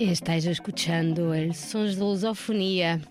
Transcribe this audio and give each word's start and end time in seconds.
Estáis 0.00 0.46
escuchando 0.46 1.34
el 1.34 1.54
Sons 1.54 1.96
de 1.96 2.00
Lusofonía, 2.00 3.02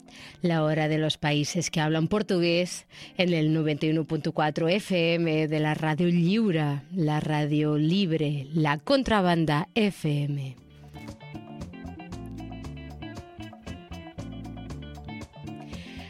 la 0.41 0.63
hora 0.63 0.88
de 0.88 0.97
los 0.97 1.19
países 1.19 1.69
que 1.69 1.81
hablan 1.81 2.08
portugués, 2.08 2.88
en 3.15 3.31
el 3.31 3.55
91.4 3.55 4.71
FM 4.71 5.47
de 5.47 5.60
la 5.60 5.75
Radio 5.75 6.07
Lliure, 6.07 6.81
la 6.91 7.20
radio 7.20 7.78
libre, 7.78 8.47
la 8.55 8.79
contrabanda 8.79 9.70
FM. 9.75 10.56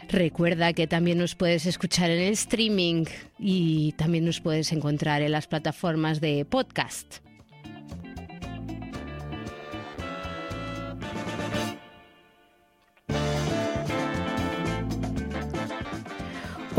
Recuerda 0.07 0.71
que 0.71 0.87
también 0.87 1.17
nos 1.17 1.35
puedes 1.35 1.65
escuchar 1.65 2.09
en 2.09 2.21
el 2.21 2.31
streaming 2.31 3.03
y 3.37 3.91
también 3.97 4.23
nos 4.23 4.39
puedes 4.39 4.71
encontrar 4.71 5.23
en 5.23 5.33
las 5.33 5.45
plataformas 5.45 6.21
de 6.21 6.45
podcast. 6.45 7.19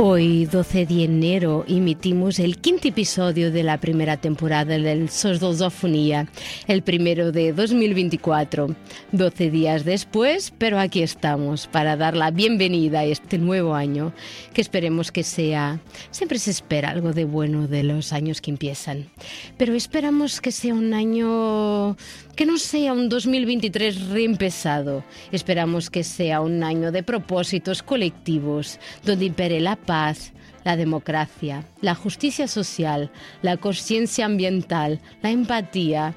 Hoy, 0.02 0.46
12 0.46 0.86
de 0.86 1.04
enero, 1.04 1.66
emitimos 1.68 2.38
el 2.38 2.56
quinto 2.56 2.88
episodio 2.88 3.52
de 3.52 3.62
la 3.62 3.78
primera 3.80 4.16
temporada 4.16 4.78
del 4.78 5.10
SOS 5.10 5.40
Dosofonía, 5.40 6.26
el 6.66 6.80
primero 6.80 7.32
de 7.32 7.52
2024. 7.52 8.74
12 9.12 9.50
días 9.50 9.84
después, 9.84 10.54
pero 10.56 10.78
aquí 10.78 11.02
estamos 11.02 11.66
para 11.66 11.98
dar 11.98 12.16
la 12.16 12.30
bienvenida 12.30 13.00
a 13.00 13.04
este 13.04 13.36
nuevo 13.36 13.74
año, 13.74 14.14
que 14.54 14.62
esperemos 14.62 15.12
que 15.12 15.22
sea... 15.22 15.80
Siempre 16.10 16.38
se 16.38 16.50
espera 16.50 16.88
algo 16.88 17.12
de 17.12 17.26
bueno 17.26 17.68
de 17.68 17.82
los 17.82 18.14
años 18.14 18.40
que 18.40 18.52
empiezan, 18.52 19.10
pero 19.58 19.74
esperamos 19.74 20.40
que 20.40 20.50
sea 20.50 20.72
un 20.72 20.94
año 20.94 21.98
que 22.40 22.46
no 22.46 22.56
sea 22.56 22.94
un 22.94 23.10
2023 23.10 24.08
reempezado. 24.08 25.04
Esperamos 25.30 25.90
que 25.90 26.02
sea 26.02 26.40
un 26.40 26.64
año 26.64 26.90
de 26.90 27.02
propósitos 27.02 27.82
colectivos, 27.82 28.80
donde 29.04 29.26
impere 29.26 29.60
la 29.60 29.76
paz, 29.76 30.32
la 30.64 30.74
democracia, 30.74 31.66
la 31.82 31.94
justicia 31.94 32.48
social, 32.48 33.10
la 33.42 33.58
conciencia 33.58 34.24
ambiental, 34.24 35.02
la 35.20 35.30
empatía. 35.30 36.14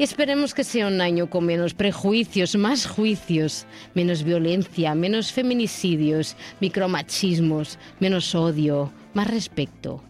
esperemos 0.00 0.54
que 0.54 0.64
sea 0.64 0.88
un 0.88 1.00
año 1.00 1.30
con 1.30 1.46
menos 1.46 1.72
prejuicios, 1.72 2.56
más 2.56 2.88
juicios, 2.88 3.64
menos 3.94 4.24
violencia, 4.24 4.96
menos 4.96 5.30
feminicidios, 5.30 6.36
micromachismos, 6.60 7.78
menos 8.00 8.34
odio, 8.34 8.92
más 9.14 9.28
respeto 9.28 10.02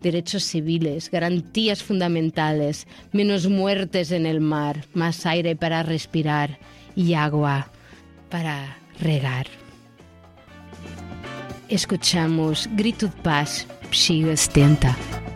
derechos 0.00 0.44
civiles, 0.44 1.10
garantías 1.10 1.82
fundamentales, 1.82 2.86
menos 3.12 3.48
muertes 3.48 4.10
en 4.10 4.26
el 4.26 4.40
mar, 4.40 4.84
más 4.94 5.26
aire 5.26 5.56
para 5.56 5.82
respirar 5.82 6.58
y 6.94 7.14
agua 7.14 7.68
para 8.30 8.76
regar. 9.00 9.46
Escuchamos 11.68 12.68
Grito 12.72 13.06
de 13.06 13.22
Paz, 13.22 13.66
Psiga 13.90 14.36
70. 14.36 15.27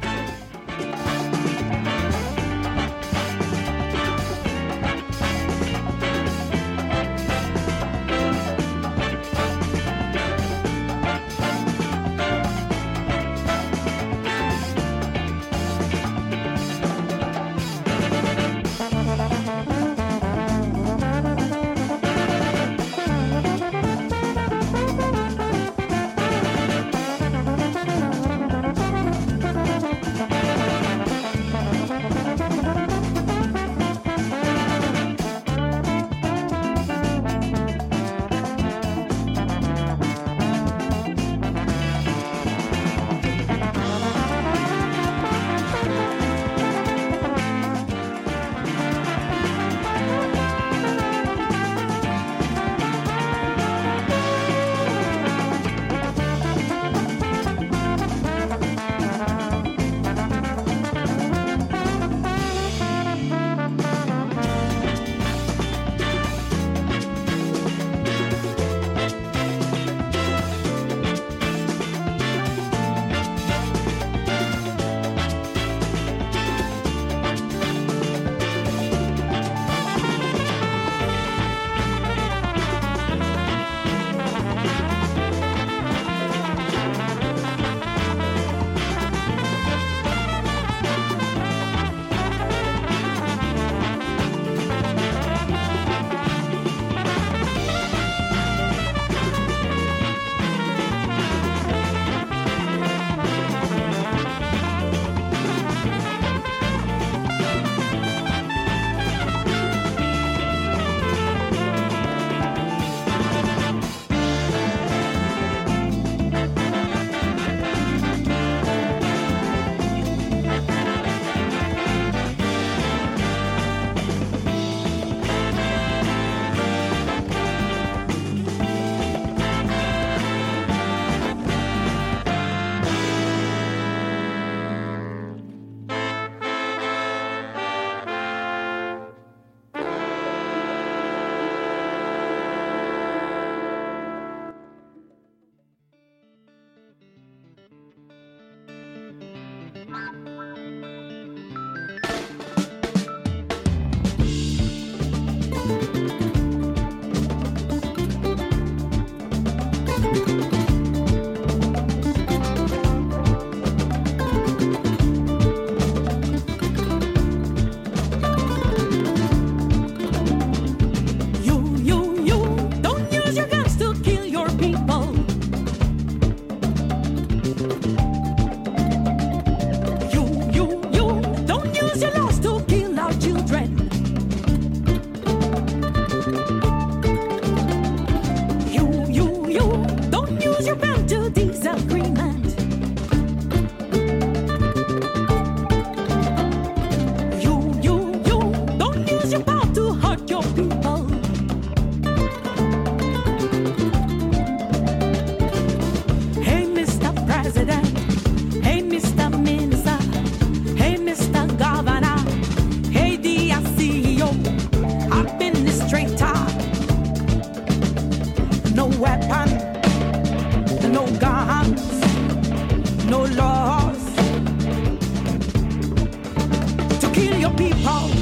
people. 227.57 228.22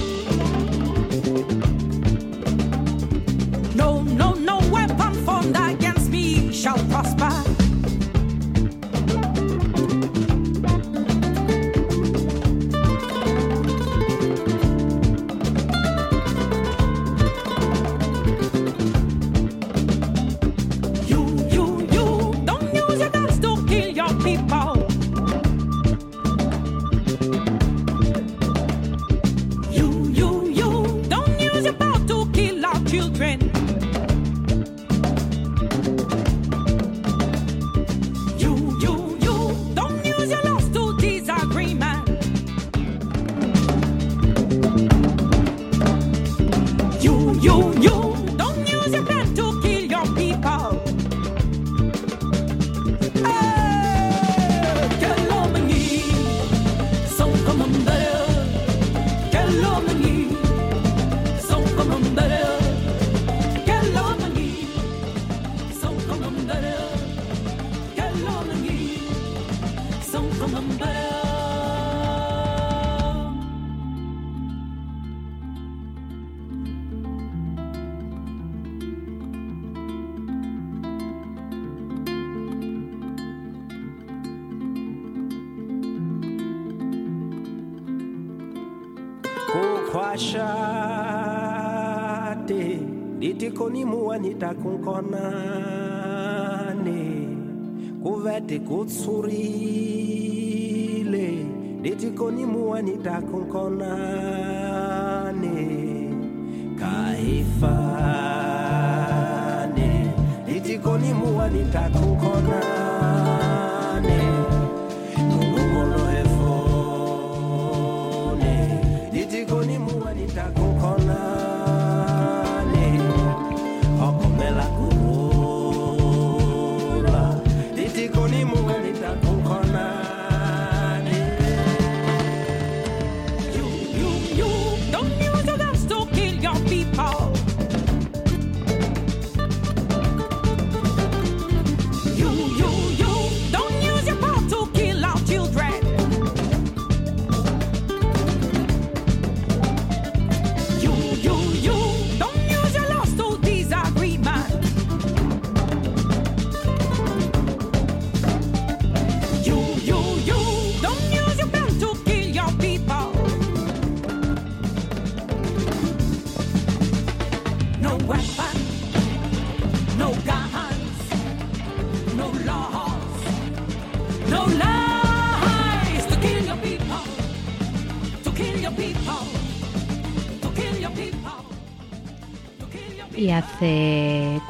so 98.91 99.20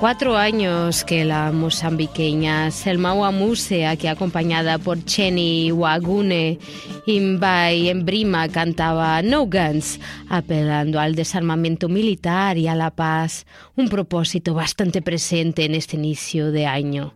cuatro 0.00 0.34
años 0.34 1.04
que 1.04 1.26
la 1.26 1.52
mozambiqueña 1.52 2.70
Selma 2.70 3.12
Wamuse, 3.12 3.86
acompañada 3.86 4.78
por 4.78 5.04
Cheni 5.04 5.70
Wagune, 5.72 6.58
Imbai 7.04 7.90
en 7.90 8.06
Brima, 8.06 8.48
cantaba 8.48 9.20
No 9.20 9.44
Guns, 9.44 10.00
apelando 10.30 10.98
al 10.98 11.14
desarmamento 11.14 11.90
militar 11.90 12.56
y 12.56 12.66
a 12.66 12.74
la 12.74 12.90
paz, 12.90 13.44
un 13.76 13.90
propósito 13.90 14.54
bastante 14.54 15.02
presente 15.02 15.66
en 15.66 15.74
este 15.74 15.96
inicio 15.96 16.50
de 16.50 16.64
año. 16.64 17.12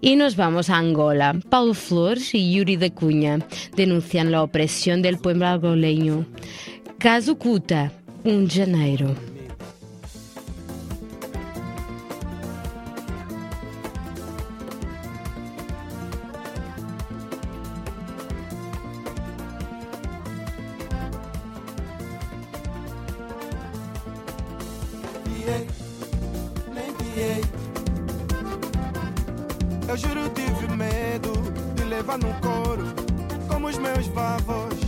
Y 0.00 0.14
nos 0.14 0.36
vamos 0.36 0.70
a 0.70 0.76
Angola. 0.76 1.34
Paulo 1.48 1.74
Flores 1.74 2.32
y 2.32 2.52
Yuri 2.52 2.76
de 2.76 2.92
Cunha 2.92 3.40
denuncian 3.74 4.30
la 4.30 4.44
opresión 4.44 5.02
del 5.02 5.18
pueblo 5.18 5.48
angoleño. 5.48 6.26
Caso 6.98 7.36
Cuta, 7.36 7.90
un 8.22 8.48
janeiro. 8.48 9.16
Piei, 25.50 25.66
nem 26.72 26.92
piei. 26.94 27.44
Eu 29.88 29.96
juro 29.96 30.28
tive 30.30 30.68
medo 30.76 31.32
de 31.74 31.84
levar 31.84 32.18
no 32.18 32.32
coro 32.40 32.84
como 33.48 33.68
os 33.68 33.78
meus 33.78 34.06
vavos. 34.08 34.78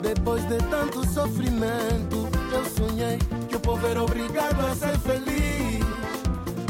Depois 0.00 0.46
de 0.48 0.58
tanto 0.70 1.06
sofrimento, 1.08 2.28
eu 2.52 2.64
sonhei 2.64 3.18
que 3.48 3.56
o 3.56 3.60
povo 3.60 3.86
era 3.86 4.02
obrigado 4.02 4.66
a 4.66 4.74
ser 4.74 4.98
feliz. 4.98 5.84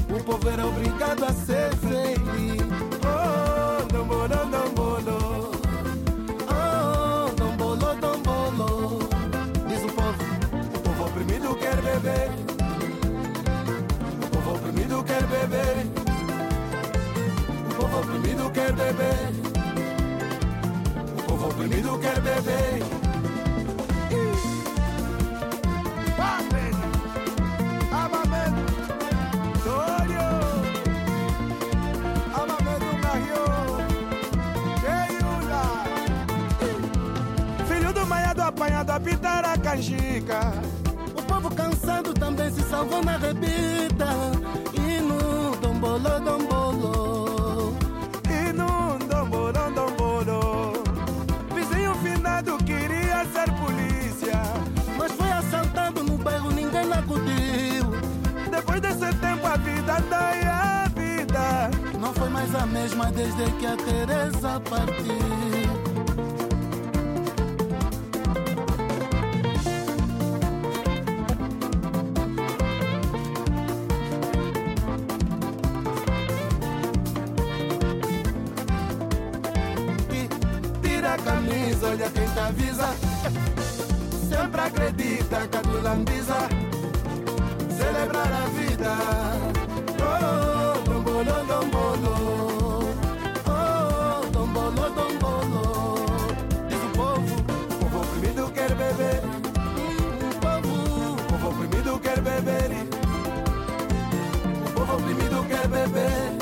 O 0.08 0.24
povo 0.24 0.48
era 0.48 0.66
obrigado 0.66 1.24
a 1.24 1.32
ser 1.32 1.74
feliz. 1.76 2.62
Oh, 3.04 3.92
dombolo, 3.92 4.28
dombolo. 4.28 4.79
Beber. 11.90 12.30
O 14.22 14.30
povo 14.30 14.54
oprimido 14.54 15.04
quer 15.04 15.26
beber. 15.26 15.86
O 17.68 17.74
povo 17.74 18.00
oprimido 18.00 18.50
quer 18.52 18.72
beber. 18.72 19.32
O 21.18 21.22
povo 21.22 21.48
oprimido 21.48 21.98
quer 21.98 22.20
beber. 22.20 23.00
Apanhado 38.50 38.90
a 38.90 38.98
pitar 38.98 39.44
a 39.44 39.56
canjica 39.56 40.79
passado 41.80 42.14
também 42.14 42.50
se 42.50 42.62
salvou 42.62 43.02
na 43.02 43.16
rebita. 43.16 44.06
E 44.74 45.00
no 45.00 45.56
dombolo, 45.56 46.20
dombolo 46.20 47.76
E 48.28 48.52
no 48.52 48.98
dombolo, 49.06 49.52
dombolo 49.74 50.72
Vizinho 51.54 51.94
finado 51.96 52.56
queria 52.58 53.24
ser 53.32 53.50
polícia 53.58 54.42
Mas 54.96 55.12
foi 55.12 55.30
assaltado 55.30 56.02
no 56.04 56.16
bairro, 56.18 56.50
ninguém 56.50 56.92
acudiu. 56.92 57.90
Depois 58.50 58.80
desse 58.80 59.14
tempo 59.18 59.46
a 59.46 59.56
vida 59.56 59.96
daí 60.08 60.44
a 60.44 60.88
vida. 60.94 61.70
Não 61.98 62.12
foi 62.12 62.28
mais 62.28 62.54
a 62.54 62.66
mesma 62.66 63.10
desde 63.12 63.50
que 63.52 63.66
a 63.66 63.76
Teresa 63.76 64.60
partiu. 64.68 65.59
Sempre 82.72 84.60
acredita 84.60 85.48
que 85.48 85.56
a 85.56 85.60
tua 85.60 85.82
lambiza 85.82 86.48
celebrar 87.76 88.32
a 88.32 88.46
vida. 88.50 88.96
Oh, 89.98 90.78
dombolo, 90.88 91.44
dombolo. 91.48 92.14
Oh, 93.48 94.26
dombolo, 94.30 94.90
dombolo. 94.90 95.96
Diz 96.68 96.78
o 96.78 96.90
povo, 96.96 97.34
o 97.40 97.84
povo 97.84 98.00
oprimido 98.02 98.52
quer 98.52 98.72
beber. 98.76 99.20
O 100.22 100.40
povo, 100.40 100.72
o 101.12 101.24
povo 101.26 101.48
oprimido 101.48 102.00
quer 102.00 102.20
beber. 102.20 102.70
O 104.64 104.70
povo 104.70 104.94
oprimido 104.94 105.44
quer 105.48 105.68
beber. 105.68 106.38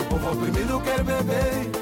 O 0.00 0.04
povo 0.08 0.30
oprimido 0.32 0.80
quer 0.80 1.04
beber. 1.04 1.75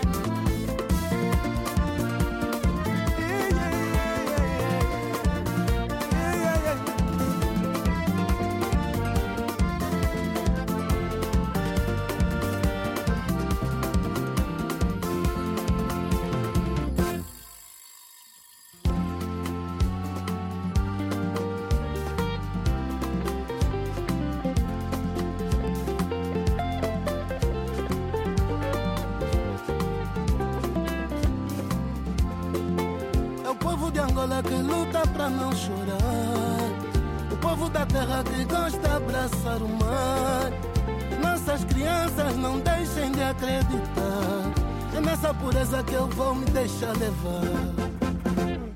Pureza 45.44 45.82
que 45.82 45.92
eu 45.92 46.06
vou 46.08 46.34
me 46.34 46.46
deixar 46.46 46.96
levar. 46.96 47.44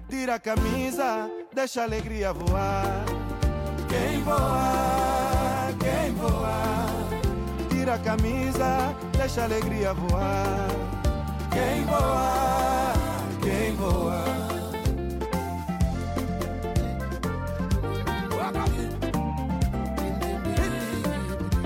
Tira 0.08 0.34
a 0.34 0.38
camisa, 0.38 1.30
deixa 1.54 1.80
a 1.80 1.84
alegria 1.84 2.32
voar. 2.32 3.04
Quem 3.88 4.22
voa, 4.22 5.72
quem 5.80 6.14
voa. 6.14 6.86
Tira 7.70 7.94
a 7.94 7.98
camisa, 7.98 8.94
deixa 9.16 9.40
a 9.40 9.44
alegria 9.44 9.94
voar. 9.94 10.68
Quem 11.54 11.84
voa, 11.86 12.92
quem 13.42 13.74
voa. 13.76 14.24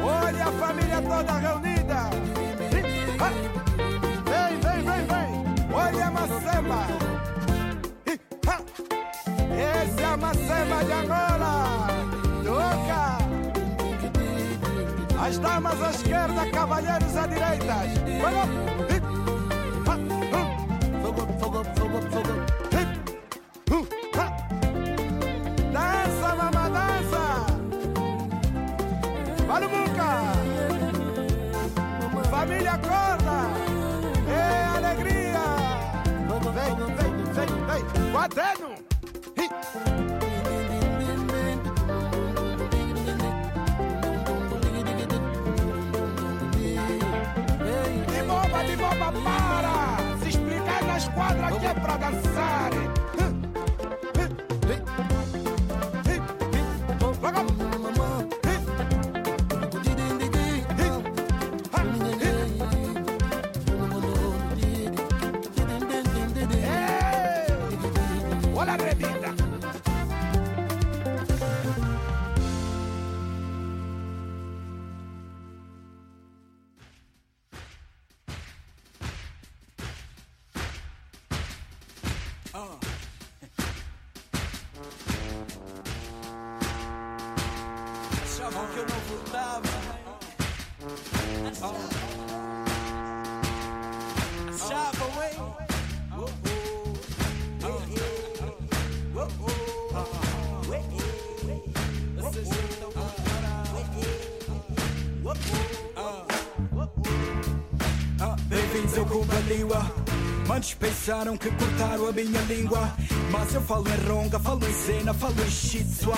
Olha 0.04 0.44
a 0.44 0.52
família 0.52 1.02
toda 1.02 1.32
As 15.32 15.38
damas 15.38 15.82
à 15.82 15.88
esquerda, 15.88 16.50
cavalheiros 16.50 17.16
à 17.16 17.26
direita. 17.26 17.74
Fogo, 21.00 21.26
fogo, 21.40 21.64
fogo, 21.74 21.98
fogo. 22.10 22.34
Dança, 25.72 26.28
mama, 26.36 26.68
dança. 26.68 27.24
Valumuca. 29.46 30.10
Família 32.30 32.72
acorda. 32.72 33.38
É 34.28 34.40
alegria. 34.76 35.44
Vem, 36.28 36.76
vem, 36.76 37.16
vem, 37.32 37.48
vem. 37.64 38.12
Quadrano. 38.12 38.61
Pensaram 111.02 111.36
que 111.36 111.50
cortaram 111.50 112.06
a 112.06 112.12
minha 112.12 112.40
língua. 112.42 112.94
Mas 113.32 113.52
eu 113.52 113.60
falo 113.62 113.84
em 113.88 114.08
ronga, 114.08 114.38
falo 114.38 114.64
em 114.64 114.72
cena, 114.72 115.12
falo 115.12 115.34
em 115.42 115.50
shitsua. 115.50 116.14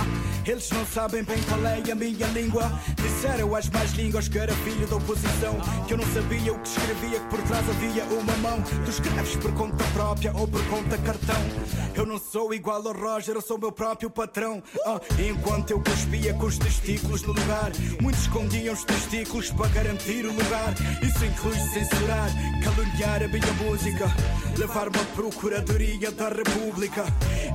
Eles 0.46 0.68
não 0.70 0.84
sabem 0.84 1.24
bem 1.24 1.38
qual 1.48 1.66
é 1.66 1.90
a 1.90 1.94
minha 1.94 2.26
língua. 2.28 2.70
Disseram 3.04 3.54
as 3.54 3.68
mais 3.68 3.92
línguas 3.92 4.28
que 4.28 4.38
era 4.38 4.52
filho 4.54 4.86
da 4.86 4.96
oposição. 4.96 5.54
Que 5.86 5.92
eu 5.92 5.98
não 5.98 6.06
sabia 6.06 6.52
o 6.54 6.58
que 6.58 6.68
escrevia, 6.68 7.20
que 7.20 7.26
por 7.26 7.42
trás 7.42 7.68
havia 7.68 8.04
uma 8.04 8.36
mão. 8.38 8.62
Tu 8.62 8.90
escreves 8.90 9.36
por 9.36 9.52
conta 9.52 9.84
própria 9.92 10.32
ou 10.34 10.48
por 10.48 10.64
conta 10.68 10.96
cartão. 10.96 11.36
Eu 11.94 12.06
não 12.06 12.18
sou 12.18 12.54
igual 12.54 12.86
ao 12.88 12.94
Roger, 12.94 13.34
eu 13.34 13.42
sou 13.42 13.58
meu 13.58 13.70
próprio 13.70 14.08
patrão. 14.08 14.62
Ah, 14.86 14.98
enquanto 15.18 15.70
eu 15.72 15.80
cuspia 15.80 16.32
com 16.32 16.46
os 16.46 16.56
testículos 16.56 17.22
no 17.22 17.34
lugar, 17.34 17.70
muitos 18.00 18.22
escondiam 18.22 18.72
os 18.72 18.84
testículos 18.84 19.50
para 19.50 19.68
garantir 19.68 20.24
o 20.24 20.32
lugar. 20.32 20.74
Isso 21.02 21.24
inclui 21.24 21.58
censurar, 21.58 22.30
caluniar 22.64 23.22
a 23.22 23.28
minha 23.28 23.52
música, 23.64 24.06
levar-me 24.58 24.96
à 24.96 25.04
Procuradoria 25.14 26.10
da 26.10 26.30
República. 26.30 27.04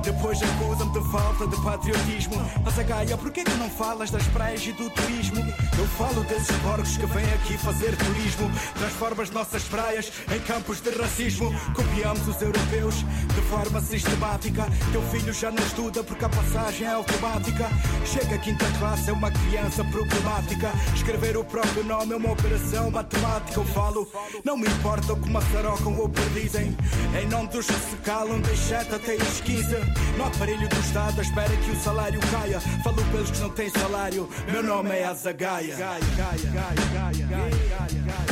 Depois 0.02 0.40
acusam-me 0.42 0.92
de 0.92 1.10
falta 1.10 1.46
de 1.46 1.62
patriotismo. 1.62 2.36
Mas 2.64 2.78
a 2.78 2.82
Gaia, 2.82 3.18
porquê 3.18 3.44
que 3.44 3.54
não 3.54 3.68
falas 3.68 4.10
das 4.10 4.26
praias 4.28 4.64
e 4.64 4.72
do 4.72 4.88
turismo? 4.90 5.39
Eu 5.78 5.86
falo 5.96 6.22
desses 6.24 6.56
porcos 6.58 6.96
que 6.96 7.06
vêm 7.06 7.24
aqui 7.34 7.56
fazer 7.58 7.96
turismo. 7.96 8.50
Transformas 8.74 9.30
nossas 9.30 9.62
praias 9.64 10.12
em 10.34 10.40
campos 10.40 10.80
de 10.80 10.90
racismo. 10.90 11.52
Copiamos 11.74 12.26
os 12.28 12.40
europeus 12.40 12.96
de 13.34 13.40
forma 13.48 13.80
sistemática. 13.80 14.66
Teu 14.92 15.02
filho 15.10 15.32
já 15.32 15.50
não 15.50 15.62
estuda 15.64 16.02
porque 16.04 16.24
a 16.24 16.28
passagem 16.28 16.86
é 16.86 16.90
automática. 16.90 17.68
Chega 18.04 18.36
a 18.36 18.38
quinta 18.38 18.66
classe, 18.78 19.10
é 19.10 19.12
uma 19.12 19.30
criança 19.30 19.84
problemática. 19.84 20.70
Escrever 20.94 21.36
o 21.36 21.44
próprio 21.44 21.84
nome 21.84 22.12
é 22.12 22.16
uma 22.16 22.32
operação 22.32 22.90
matemática. 22.90 23.58
Eu 23.58 23.64
falo, 23.66 24.08
não 24.44 24.56
me 24.56 24.66
importa 24.66 25.12
o 25.12 25.20
que 25.20 25.30
maçarocam 25.30 25.98
ou 25.98 26.08
perdizem. 26.08 26.76
Em 27.20 27.26
nome 27.28 27.48
dos 27.48 27.66
que 27.66 27.72
se 27.72 27.96
calam, 28.04 28.40
das 28.40 28.58
7 28.58 28.94
até 28.94 29.14
às 29.14 29.40
15. 29.40 29.76
No 30.16 30.26
aparelho 30.26 30.68
do 30.68 30.80
Estado, 30.80 31.20
à 31.20 31.22
espera 31.22 31.56
que 31.56 31.70
o 31.70 31.76
salário 31.76 32.20
caia. 32.30 32.60
Falo 32.82 33.02
pelos 33.10 33.30
que 33.30 33.38
não 33.38 33.50
têm 33.50 33.70
salário. 33.70 34.28
Meu 34.50 34.62
nome 34.62 34.90
é 34.90 35.04
Azagaia. 35.30 35.76
Gaia, 35.76 36.00
Gaia, 36.16 36.50
Gaia, 36.50 36.50
Gaia, 36.50 37.26
Gaia, 37.26 37.26
Gaia, 37.28 38.02
Gaia. 38.04 38.30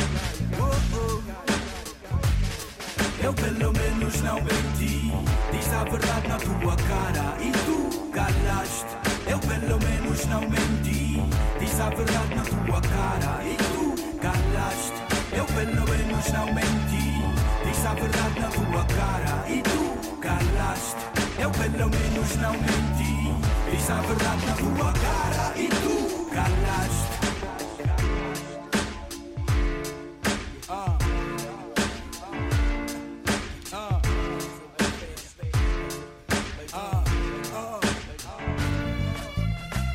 Eu 3.22 3.32
pelo 3.34 3.72
menos 3.72 4.20
não 4.22 4.36
menti. 4.36 5.12
Diz 5.52 5.72
a 5.72 5.84
verdade 5.84 6.28
na 6.28 6.38
tua 6.38 6.76
cara 6.76 7.36
e 7.40 7.52
tu 7.52 8.10
calaste. 8.10 8.96
Eu 9.28 9.38
pelo 9.38 9.78
menos 9.78 10.26
não 10.26 10.40
menti. 10.40 11.22
Diz 11.60 11.80
a 11.80 11.88
verdade 11.90 12.34
na 12.34 12.42
tua 12.42 12.80
cara 12.80 13.44
e 13.44 13.56
tu 13.56 13.94
calaste. 14.20 14.92
Eu 15.36 15.44
pelo 15.46 15.84
menos 15.88 16.32
não 16.32 16.46
menti. 16.52 17.22
Diz 17.64 17.86
a 17.86 17.94
verdade 17.94 18.40
na 18.40 18.48
tua 18.48 18.84
cara 18.84 19.48
e 19.48 19.62
tu 19.62 20.18
calaste. 20.18 20.96
Eu 21.38 21.50
pelo 21.52 21.90
menos 21.90 22.36
não 22.36 22.52
menti. 22.54 23.70
Diz 23.70 23.90
a 23.90 24.00
verdade 24.00 24.46
na 24.46 24.54
tua 24.54 24.92
cara 24.92 25.52
e 25.56 25.68
tu. 25.68 26.07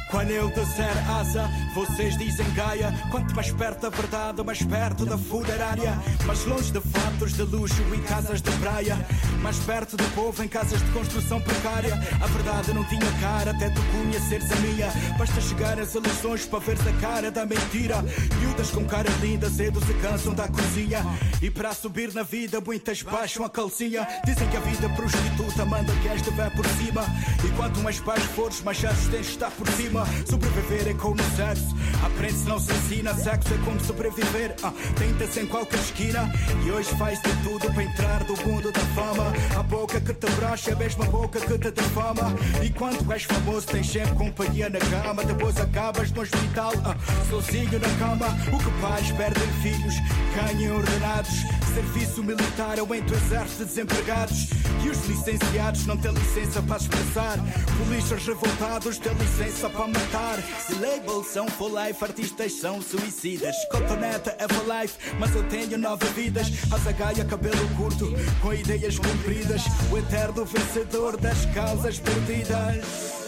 Quando 0.10 0.32
eu 0.32 0.48
disser 0.50 1.10
asa, 1.10 1.50
vocês 1.74 2.18
dizem 2.18 2.46
Gaia. 2.54 2.94
Quanto 3.10 3.36
mais 3.36 3.52
perto 3.52 3.82
da 3.82 3.90
verdade, 3.90 4.44
mais 4.44 4.62
perto 4.62 5.06
da 5.06 5.18
funerária. 5.18 5.98
Mais 6.26 6.46
longe 6.46 6.72
de 6.72 6.80
fatos 6.80 7.34
de 7.34 7.42
luxo 7.44 7.82
e 7.94 7.98
casas 8.02 8.42
de 8.42 8.52
praia. 8.52 8.96
Mais 9.42 9.58
perto 9.60 9.98
do 9.98 10.04
povo 10.16 10.44
em 10.44 10.48
casas 10.48 10.80
de 10.80 10.92
construção 10.92 11.42
precária. 11.42 11.94
A 12.22 12.28
verdade 12.28 12.74
não 12.74 12.84
tinha 12.86 13.12
cara, 13.20 13.52
até 13.52 13.70
tu 13.70 13.82
conheceres 13.92 14.52
a 14.52 14.56
minha. 14.58 14.88
Basta 15.18 15.42
chegar 15.42 15.80
às 15.80 15.96
eleições 15.96 16.46
para 16.46 16.60
veres 16.60 16.86
a 16.88 16.94
cara 16.94 17.32
da 17.32 17.46
mentira. 17.46 18.04
Miúdas 18.40 18.70
com 18.70 18.86
cara 18.86 19.10
linda, 19.22 19.50
cedo 19.50 19.84
se 19.84 19.94
cansam 19.96 20.34
da 20.34 20.48
cozinha. 20.48 21.04
E 21.42 21.50
para 21.50 21.74
subir 21.74 22.14
na 22.14 22.24
vida, 22.24 22.62
muitas 22.62 23.02
baixam 23.02 23.46
a 23.46 23.50
calcinha. 23.50 24.08
Dizem 24.26 24.48
que 24.48 24.58
a 24.58 24.60
vida 24.60 24.90
prostituta 24.90 25.66
manda 25.66 25.92
que 26.02 26.08
esta 26.08 26.30
vai 26.32 26.50
por 26.52 26.66
cima. 26.68 27.04
E 27.44 27.50
quanto 27.56 27.80
mais 27.80 28.00
baixo 28.00 28.28
fores, 28.30 28.62
mais 28.62 28.78
chances 28.78 29.08
tens 29.08 29.26
de 29.26 29.32
estar 29.32 29.52
por 29.52 29.68
cima. 29.70 30.06
Sobreviver 30.30 30.90
é 30.90 30.94
como 30.94 31.18
sexo. 31.36 31.63
Aprende-se, 32.04 32.48
não 32.48 32.60
se 32.60 32.72
ensina. 32.74 33.14
Sexo 33.14 33.54
é 33.54 33.58
como 33.66 33.80
sobreviver. 33.80 34.56
Ah, 34.64 34.74
Tenta-se 34.98 35.40
em 35.42 35.48
qualquer 35.48 35.80
esquina. 35.80 36.32
E 36.66 36.72
hoje 36.72 36.90
faz 36.98 37.22
de 37.22 37.32
tudo 37.44 37.72
para 37.74 37.84
entrar 37.84 38.24
do 38.24 38.36
mundo 38.48 38.72
da 38.72 38.80
fama. 38.96 39.34
A 39.58 39.64
boca 39.64 40.00
que 40.02 40.14
te 40.14 40.32
brocha 40.34 40.72
é 40.72 40.74
a 40.74 40.78
mesma 40.78 41.06
boca 41.06 41.40
que 41.40 41.58
te 41.58 41.72
difama. 41.72 42.34
E 42.62 42.70
quando 42.70 43.12
és 43.12 43.24
famoso, 43.24 43.68
tens 43.68 43.90
sempre 43.90 44.16
companhia 44.16 44.70
na 44.70 44.80
cama. 44.80 45.24
Depois 45.24 45.58
acabas 45.58 46.12
no 46.12 46.22
hospital, 46.22 46.74
ah, 46.86 46.96
sozinho 47.30 47.80
na 47.80 47.90
cama. 48.00 48.28
O 48.52 48.58
que 48.58 48.82
pais 48.82 49.12
perdem 49.12 49.48
filhos, 49.62 49.96
ganham 50.36 50.76
ordenados. 50.78 51.34
Serviço 51.74 52.24
militar 52.24 52.78
aumenta 52.80 53.14
o 53.14 53.18
exército 53.18 53.60
de 53.60 53.66
desempregados. 53.66 54.50
E 54.84 54.90
os 54.90 55.06
licenciados 55.08 55.86
não 55.86 55.98
têm 55.98 56.12
licença 56.12 56.62
para 56.62 56.78
expressar. 56.78 57.38
Polícias 57.78 58.26
revoltados 58.26 58.98
têm 58.98 59.14
licença 59.14 59.70
para 59.70 59.88
matar. 59.88 60.40
E 60.70 60.74
labels 60.76 61.28
são 61.28 61.46
for 61.54 61.72
life, 61.72 62.04
artistas 62.04 62.54
são 62.54 62.82
suicidas. 62.82 63.56
Cotoneta 63.72 64.36
é 64.40 64.48
for 64.48 64.66
life, 64.68 64.98
mas 65.20 65.36
eu 65.36 65.44
tenho 65.44 65.78
nove 65.78 66.06
vidas. 66.08 66.48
Azagaia, 66.72 67.24
cabelo 67.26 67.68
curto, 67.76 68.12
com 68.42 68.54
ideias 68.54 68.98
compridas. 68.98 69.62
O 69.92 69.98
eterno 69.98 70.46
vencedor 70.46 71.18
das 71.18 71.46
causas 71.48 72.00
perdidas. 72.00 73.24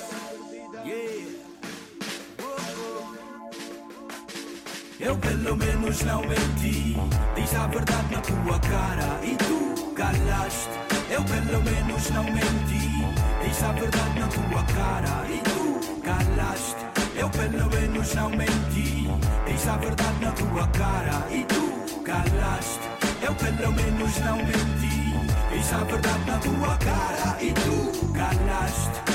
Eu 5.00 5.18
pelo 5.18 5.56
menos 5.56 6.02
não 6.02 6.22
menti. 6.22 6.96
Diz 7.36 7.56
a 7.56 7.68
verdade 7.68 8.12
na 8.12 8.22
tua 8.22 8.60
cara 8.60 9.20
e 9.24 9.36
tu 9.36 9.92
calaste. 9.94 10.70
Eu 11.10 11.24
pelo 11.24 11.62
menos 11.64 12.10
não 12.10 12.24
menti. 12.24 13.46
Diz 13.46 13.64
a 13.64 13.72
verdade 13.74 14.20
na 14.20 14.28
tua 14.28 14.64
cara 14.74 15.28
e 15.30 15.40
tu 15.40 16.02
calaste. 16.02 16.85
Eu 17.18 17.30
pelo 17.30 17.70
menos 17.70 18.14
não 18.14 18.30
menti. 18.30 19.08
Diz 19.48 19.68
a 19.68 19.78
verdade 19.78 20.26
na 20.26 20.32
tua 20.32 20.68
cara 20.68 21.26
e 21.32 21.44
tu 21.46 22.02
calaste. 22.04 22.80
Eu 23.22 23.34
pelo 23.36 23.72
menos 23.72 24.20
não 24.20 24.38
menti. 24.38 25.14
Diz 25.52 25.74
a 25.74 25.84
verdade 25.86 26.26
na 26.28 26.38
tua 26.40 26.78
cara 26.78 27.38
e 27.42 27.54
tu 27.54 28.14
calaste. 28.14 29.15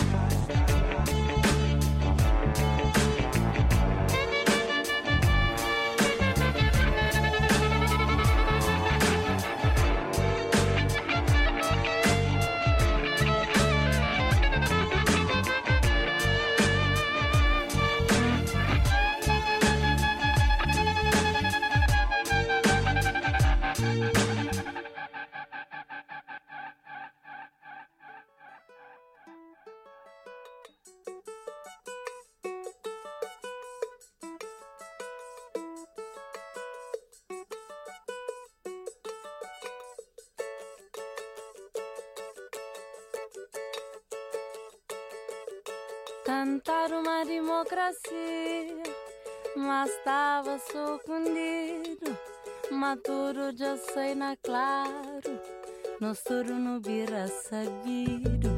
Cantar 46.40 46.90
uma 46.92 47.22
democracia, 47.22 48.82
mas 49.54 49.90
estava 49.90 50.58
surpreendido. 50.58 52.16
Maturo 52.70 53.54
já 53.54 53.76
sei 53.76 54.14
na 54.14 54.34
claro, 54.38 55.38
nós 56.00 56.22
tudo 56.22 56.54
no 56.54 56.80
vira 56.80 57.28
sabido. 57.28 58.48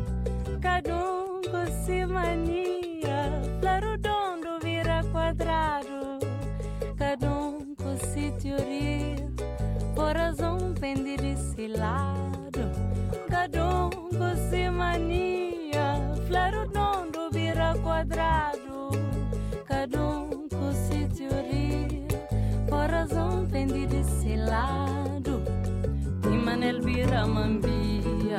Cada 0.62 0.94
um 0.94 1.40
com 1.42 1.84
si 1.84 2.06
mania, 2.06 3.32
flarudondo 3.60 4.60
vira 4.62 5.02
quadrado. 5.10 6.20
Cada 6.96 7.28
um 7.32 7.74
com 7.74 7.98
si 7.98 8.32
teoria, 8.40 9.16
por 9.96 10.16
razão 10.16 10.72
pende 10.80 11.16
desse 11.16 11.66
lado. 11.66 12.60
Cada 13.28 13.86
um 13.86 14.01
lado. 24.46 25.42
De 26.22 26.36
manel 26.44 26.80
vira 26.82 27.26
mambia, 27.26 28.38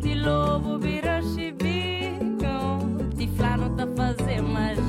de 0.00 0.14
lobo 0.14 0.78
vira 0.78 1.20
chibinho, 1.22 2.98
de 3.14 3.26
flano 3.28 3.70
tá 3.76 3.86
fazer 3.96 4.42
magia, 4.42 4.87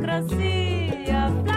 democracia. 0.00 1.49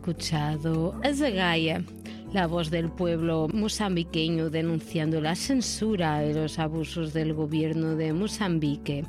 Escuchado 0.00 0.98
a 1.04 1.12
Zagaya, 1.12 1.84
la 2.32 2.46
voz 2.46 2.70
del 2.70 2.90
pueblo 2.90 3.48
mozambiqueño 3.52 4.48
denunciando 4.48 5.20
la 5.20 5.34
censura 5.34 6.24
y 6.24 6.32
los 6.32 6.58
abusos 6.58 7.12
del 7.12 7.34
gobierno 7.34 7.96
de 7.96 8.14
Mozambique. 8.14 9.04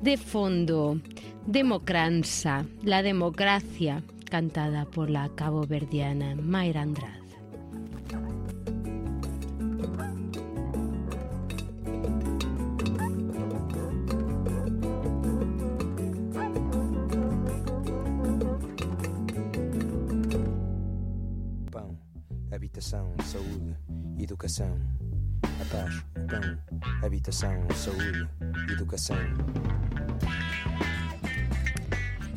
De 0.00 0.16
fondo, 0.16 0.98
Democranza, 1.46 2.64
la 2.82 3.02
democracia, 3.02 4.02
cantada 4.30 4.86
por 4.86 5.10
la 5.10 5.28
caboverdiana 5.34 6.34
Mayra 6.34 6.80
Andrade. 6.80 7.21
A 24.60 25.64
paz, 25.70 26.04
o 26.14 26.26
pão, 26.26 26.58
habitação, 27.02 27.66
saúde, 27.74 28.28
educação. 28.70 29.16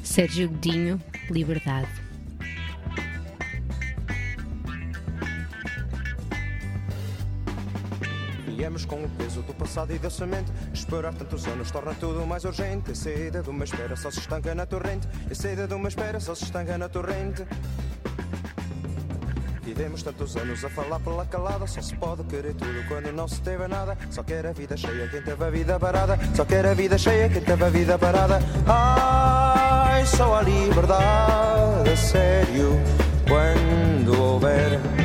Sérgio 0.01 0.47
Godinho, 0.47 1.01
Liberdade. 1.29 1.89
Viemos 8.45 8.85
com 8.85 9.03
o 9.03 9.09
peso 9.09 9.41
do 9.41 9.53
passado 9.53 9.93
e 9.93 9.99
da 9.99 10.09
semente. 10.09 10.49
Esperar 10.73 11.13
tantos 11.13 11.45
anos 11.47 11.69
torna 11.69 11.93
tudo 11.95 12.25
mais 12.25 12.45
urgente. 12.45 12.91
A 12.91 12.95
saída 12.95 13.43
de 13.43 13.49
uma 13.49 13.65
espera 13.65 13.97
só 13.97 14.09
se 14.09 14.19
estanca 14.19 14.55
na 14.55 14.65
torrente. 14.65 15.05
A 15.29 15.35
saída 15.35 15.67
de 15.67 15.73
uma 15.73 15.89
espera 15.89 16.21
só 16.21 16.33
se 16.33 16.45
estanca 16.45 16.77
na 16.77 16.87
torrente. 16.87 17.45
Vivemos 19.75 20.01
tantos 20.01 20.37
anos 20.37 20.63
a 20.63 20.69
falar 20.69 21.01
pela 21.01 21.25
calada. 21.25 21.67
Só 21.67 21.81
se 21.81 21.93
pode 21.95 22.23
querer 22.23 22.53
tudo 22.53 22.87
quando 22.87 23.11
não 23.11 23.27
se 23.27 23.41
teve 23.41 23.67
nada. 23.67 23.97
Só 24.09 24.23
quer 24.23 24.45
a 24.45 24.53
vida 24.53 24.77
cheia 24.77 25.09
quem 25.09 25.21
teve 25.21 25.43
a 25.43 25.49
vida 25.49 25.77
parada. 25.77 26.17
Só 26.33 26.45
quer 26.45 26.65
a 26.65 26.73
vida 26.73 26.97
cheia 26.97 27.27
quem 27.27 27.41
teve 27.41 27.63
a 27.63 27.69
vida 27.69 27.97
parada. 27.97 28.39
Ai, 28.65 30.05
só 30.05 30.35
a 30.35 30.41
liberdade, 30.43 31.89
a 31.89 31.97
sério, 31.97 32.79
quando 33.27 34.17
houver. 34.17 35.04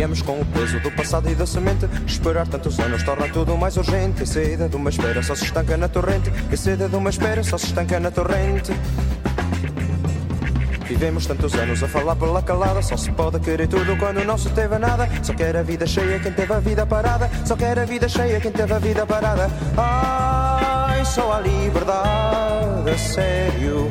Viemos 0.00 0.22
com 0.22 0.40
o 0.40 0.44
peso 0.46 0.80
do 0.80 0.90
passado 0.90 1.28
e 1.28 1.34
da 1.34 1.44
semente. 1.44 1.86
Esperar 2.06 2.48
tantos 2.48 2.80
anos 2.80 3.02
torna 3.02 3.28
tudo 3.28 3.54
mais 3.54 3.76
urgente. 3.76 4.22
A 4.22 4.26
saída 4.26 4.66
de 4.66 4.74
uma 4.74 4.88
espera 4.88 5.22
só 5.22 5.34
se 5.34 5.44
estanca 5.44 5.76
na 5.76 5.88
torrente. 5.88 6.32
A 6.50 6.56
saída 6.56 6.88
de 6.88 6.96
uma 6.96 7.10
espera 7.10 7.44
só 7.44 7.58
se 7.58 7.66
estanca 7.66 8.00
na 8.00 8.10
torrente. 8.10 8.72
Vivemos 10.88 11.26
tantos 11.26 11.52
anos 11.52 11.82
a 11.82 11.86
falar 11.86 12.16
pela 12.16 12.40
calada. 12.40 12.80
Só 12.80 12.96
se 12.96 13.12
pode 13.12 13.40
querer 13.40 13.68
tudo 13.68 13.94
quando 13.98 14.24
não 14.24 14.38
se 14.38 14.48
teve 14.48 14.78
nada. 14.78 15.06
Só 15.22 15.34
quer 15.34 15.54
a 15.54 15.62
vida 15.62 15.86
cheia 15.86 16.18
quem 16.18 16.32
teve 16.32 16.54
a 16.54 16.60
vida 16.60 16.86
parada. 16.86 17.30
Só 17.44 17.54
quer 17.54 17.78
a 17.78 17.84
vida 17.84 18.08
cheia 18.08 18.40
quem 18.40 18.52
teve 18.52 18.72
a 18.72 18.78
vida 18.78 19.04
parada. 19.04 19.50
Ai, 19.76 21.04
só 21.04 21.30
a 21.30 21.40
liberdade, 21.40 22.90
a 22.90 22.96
sério, 22.96 23.90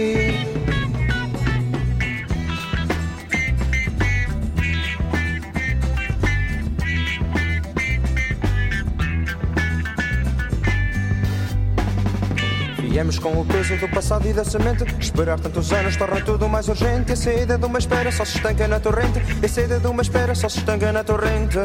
Viemos 13.01 13.17
com 13.17 13.31
o 13.31 13.43
peso 13.43 13.75
do 13.77 13.89
passado 13.89 14.27
e 14.27 14.31
da 14.31 14.45
semente. 14.45 14.85
Esperar 14.99 15.39
tantos 15.39 15.73
anos 15.73 15.97
torna 15.97 16.21
tudo 16.21 16.47
mais 16.47 16.67
urgente. 16.67 17.13
A 17.13 17.15
saída 17.15 17.57
de 17.57 17.65
uma 17.65 17.79
espera 17.79 18.11
só 18.11 18.23
se 18.23 18.37
estanca 18.37 18.67
na 18.67 18.79
torrente. 18.79 19.19
A 19.43 19.47
saída 19.47 19.79
de 19.79 19.87
uma 19.87 20.03
espera 20.03 20.35
só 20.35 20.47
se 20.47 20.59
estanca 20.59 20.91
na 20.91 21.03
torrente. 21.03 21.57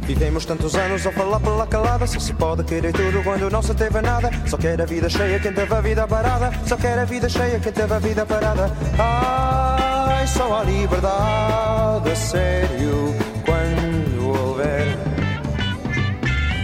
Vivemos 0.00 0.46
tantos 0.46 0.74
anos 0.76 1.06
a 1.06 1.12
falar 1.12 1.40
pela 1.40 1.66
calada. 1.66 2.06
Só 2.06 2.18
se 2.18 2.32
pode 2.32 2.64
querer 2.64 2.90
tudo 2.94 3.22
quando 3.22 3.50
não 3.50 3.60
se 3.60 3.74
teve 3.74 4.00
nada. 4.00 4.30
Só 4.46 4.56
quer 4.56 4.80
a 4.80 4.86
vida 4.86 5.10
cheia 5.10 5.38
quem 5.38 5.52
teve 5.52 5.74
a 5.74 5.80
vida 5.82 6.08
parada. 6.08 6.50
Só 6.64 6.78
quer 6.78 6.98
a 6.98 7.04
vida 7.04 7.28
cheia 7.28 7.60
quem 7.60 7.72
teve 7.72 7.92
a 7.92 7.98
vida 7.98 8.24
parada. 8.24 8.72
Ai, 8.98 10.26
só 10.26 10.60
a 10.60 10.64
liberdade, 10.64 12.16
sério, 12.16 13.14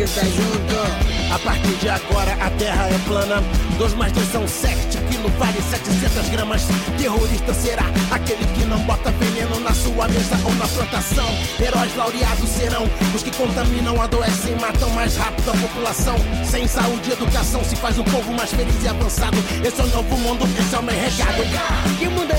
Gritar 0.00 0.24
junto 0.24 1.10
A 1.34 1.38
partir 1.38 1.74
de 1.76 1.88
agora 1.88 2.32
a 2.40 2.50
terra 2.50 2.88
é 2.88 2.98
plana. 3.06 3.42
2 3.78 3.94
mais 3.94 4.12
2 4.12 4.32
são 4.32 4.48
7, 4.48 4.98
quilo 5.10 5.28
vale 5.38 5.60
700 5.62 6.28
gramas. 6.30 6.62
Terrorista 6.98 7.54
será 7.54 7.84
aquele 8.10 8.44
que 8.46 8.64
não 8.64 8.78
bota 8.80 9.10
veneno 9.12 9.60
na 9.60 9.72
sua 9.72 10.08
mesa 10.08 10.38
ou 10.44 10.54
na 10.54 10.66
plantação. 10.66 11.28
Heróis 11.60 11.94
laureados 11.96 12.48
serão 12.48 12.84
os 13.14 13.22
que 13.22 13.30
contaminam, 13.30 14.00
adoecem, 14.00 14.56
matam 14.56 14.90
mais 14.90 15.16
rápido 15.16 15.50
a 15.50 15.56
população. 15.56 16.16
Sem 16.44 16.66
saúde 16.66 17.10
e 17.10 17.12
educação 17.12 17.62
se 17.62 17.76
faz 17.76 17.98
um 17.98 18.04
povo 18.04 18.32
mais 18.32 18.50
feliz 18.50 18.82
e 18.82 18.88
avançado. 18.88 19.38
Esse 19.64 19.80
é 19.80 19.84
o 19.84 19.88
novo 19.88 20.16
mundo, 20.18 20.44
esse 20.58 20.74
é 20.74 20.78
o 20.78 20.82
meu 20.82 20.94
recado. 20.94 21.98
Que 21.98 22.08
mundo 22.08 22.29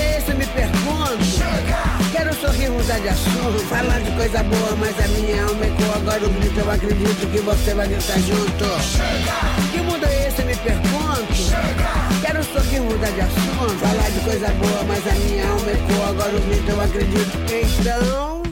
sorrir, 2.42 2.70
mudar 2.70 2.98
de 2.98 3.08
assunto. 3.08 3.58
Falar 3.68 4.00
de 4.00 4.10
coisa 4.12 4.42
boa, 4.42 4.76
mas 4.76 4.98
a 4.98 5.08
minha 5.08 5.44
alma 5.44 5.64
ecoa 5.64 5.96
agora 5.96 6.26
o 6.26 6.30
grito. 6.30 6.58
Eu 6.58 6.70
acredito 6.70 7.30
que 7.30 7.40
você 7.40 7.74
vai 7.74 7.86
gritar 7.86 8.18
junto. 8.18 8.64
Chega! 8.82 9.38
Que 9.70 9.78
mundo 9.78 10.04
é 10.04 10.28
esse, 10.28 10.40
eu 10.42 10.46
me 10.46 10.56
pergunto? 10.56 11.34
Chega! 11.34 11.92
Quero 12.20 12.44
pouquinho 12.46 12.84
mudar 12.84 13.10
de 13.10 13.20
assunto. 13.20 13.78
Falar 13.78 14.10
de 14.10 14.20
coisa 14.20 14.48
boa, 14.48 14.82
mas 14.88 15.06
a 15.06 15.14
minha 15.14 15.48
alma 15.48 15.70
ecoa 15.70 16.08
agora 16.08 16.36
o 16.36 16.40
grito. 16.40 16.70
Eu 16.70 16.80
acredito. 16.80 17.38
Então. 17.80 18.42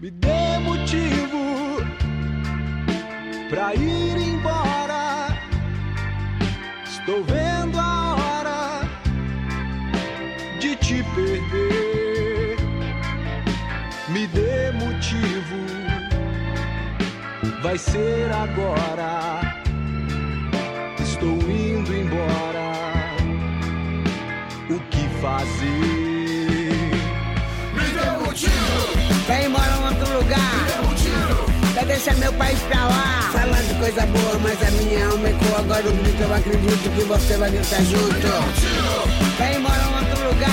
Me 0.00 0.10
dê 0.10 0.58
motivo 0.60 1.84
pra 3.50 3.74
ir 3.74 4.16
embora. 4.16 5.28
Estou 6.86 7.22
vendo 7.24 7.78
a 7.78 8.14
hora 8.14 8.88
de 10.58 10.76
te 10.76 11.02
perder. 11.14 11.69
Vai 17.62 17.76
ser 17.78 18.30
agora. 18.32 19.54
Estou 20.98 21.36
indo 21.50 21.94
embora. 21.94 22.70
O 24.70 24.78
que 24.90 25.08
fazer? 25.20 25.68
Me 27.74 27.84
dê 27.92 28.24
motivo. 28.24 28.52
Vai 29.26 29.44
embora 29.44 29.76
em 29.76 29.84
outro 29.84 30.18
lugar. 30.18 30.54
Me 30.54 30.64
dê 30.70 30.88
motivo. 30.88 31.74
Quer 31.74 31.86
deixar 31.86 32.16
meu 32.16 32.32
país 32.34 32.58
pra 32.60 32.86
lá. 32.86 33.30
Falar 33.32 33.62
de 33.62 33.74
coisa 33.74 34.06
boa, 34.06 34.38
mas 34.38 34.62
a 34.62 34.70
minha 34.70 35.06
alma 35.06 35.28
ecoa 35.28 35.58
agora 35.58 35.88
o 35.88 35.92
grito. 35.92 36.22
Eu 36.22 36.34
acredito 36.34 36.94
que 36.94 37.04
você 37.04 37.36
vai 37.36 37.50
gritar 37.50 37.82
junto. 37.82 38.28
Vai 39.38 39.56
embora 39.56 39.82
em 39.82 39.94
outro 39.94 40.28
lugar. 40.28 40.50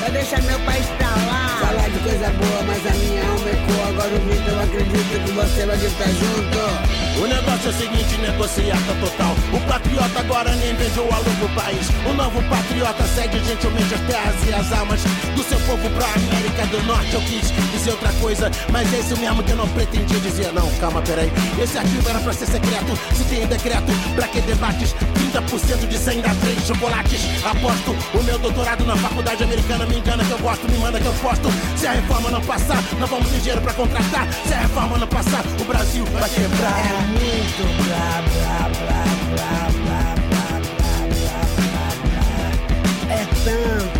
Quer 0.00 0.10
deixar 0.12 0.42
meu 0.42 0.58
país 0.60 0.86
pra 0.98 1.08
lá. 1.08 1.58
Falar 1.60 1.88
de 1.90 1.98
coisa 1.98 2.30
boa, 2.30 2.62
mas 2.66 2.86
a 2.86 2.90
minha 2.94 3.05
agora 3.50 4.14
o 4.14 4.20
grito. 4.20 4.50
Eu 4.50 4.60
acredito 4.60 5.24
que 5.24 5.32
você 5.32 5.66
vai 5.66 5.76
gritar 5.76 6.08
junto. 6.08 6.96
O 7.22 7.26
negócio 7.26 7.66
é 7.66 7.70
o 7.70 7.72
seguinte, 7.72 8.18
negociata 8.20 8.94
total. 9.00 9.34
O 9.52 9.60
patriota 9.68 10.20
agora 10.20 10.54
nem 10.56 10.74
vendeu 10.74 11.08
a 11.12 11.18
longo 11.18 11.48
país. 11.54 11.88
O 12.08 12.12
novo 12.12 12.42
patriota 12.48 13.02
segue 13.14 13.38
gentilmente 13.44 13.94
as 13.94 14.00
terras 14.02 14.34
e 14.46 14.52
as 14.52 14.72
almas 14.72 15.02
do 15.34 15.42
seu 15.42 15.58
povo 15.60 15.88
pra 15.90 16.06
América 16.06 16.66
do 16.66 16.82
Norte. 16.84 17.14
Eu 17.14 17.20
quis 17.22 17.50
outra 17.90 18.12
coisa, 18.14 18.50
mas 18.70 18.92
é 18.92 18.98
isso 18.98 19.16
mesmo 19.18 19.42
que 19.42 19.50
eu 19.50 19.56
não 19.56 19.68
pretendia 19.68 20.18
dizer. 20.20 20.52
Não, 20.52 20.68
calma, 20.80 21.02
peraí. 21.02 21.30
Esse 21.60 21.78
arquivo 21.78 22.08
era 22.08 22.18
pra 22.20 22.32
ser 22.32 22.46
secreto. 22.46 22.98
Se 23.14 23.24
tem 23.24 23.46
decreto, 23.46 23.92
pra 24.14 24.28
que 24.28 24.40
debates? 24.40 24.94
30% 25.32 25.86
de 25.88 25.98
100 25.98 26.20
dá 26.22 26.34
3 26.34 26.66
chocolates. 26.66 27.20
Aposto, 27.44 27.96
o 28.14 28.22
meu 28.22 28.38
doutorado 28.38 28.84
na 28.84 28.96
faculdade 28.96 29.44
americana 29.44 29.86
me 29.86 29.98
engana 29.98 30.24
que 30.24 30.30
eu 30.30 30.38
gosto, 30.38 30.70
me 30.70 30.78
manda 30.78 31.00
que 31.00 31.06
eu 31.06 31.14
posto. 31.14 31.48
Se 31.76 31.86
a 31.86 31.92
reforma 31.92 32.30
não 32.30 32.40
passar, 32.42 32.82
não 32.98 33.06
vamos 33.06 33.28
ter 33.28 33.38
dinheiro 33.38 33.60
pra 33.60 33.72
contratar. 33.74 34.26
Se 34.46 34.54
a 34.54 34.60
reforma 34.60 34.98
não 34.98 35.06
passar, 35.06 35.44
o 35.60 35.64
Brasil 35.64 36.04
vai 36.06 36.28
quebrar. 36.30 36.78
É 36.78 36.92
muito 37.06 37.62
blá 37.84 38.22
blá 38.32 38.68
blá 38.68 39.04
blá 39.32 39.60
blá 39.82 40.14
blá 40.24 40.46
blá 40.64 40.86
blá 41.16 41.42
blá 41.64 41.86
blá. 42.02 43.14
É 43.14 43.24
tanto 43.44 43.95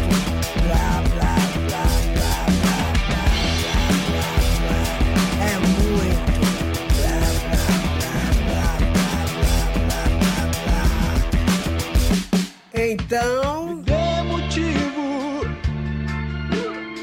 Então. 13.07 13.77
Me 13.77 13.83
dê 13.83 14.23
motivo 14.25 15.47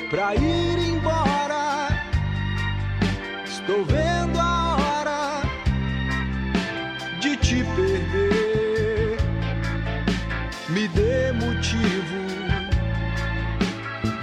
pra 0.09 0.35
ir 0.35 0.77
embora. 0.77 1.87
Estou 3.45 3.85
vendo 3.85 4.37
a 4.37 4.75
hora 4.75 5.41
de 7.21 7.37
te 7.37 7.63
perder. 7.75 9.17
Me 10.67 10.89
dê 10.89 11.31
motivo, 11.31 12.19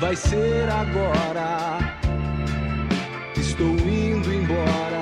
vai 0.01 0.15
ser 0.15 0.69
agora. 0.69 1.79
Estou 3.37 3.75
indo 3.89 4.31
embora. 4.35 5.01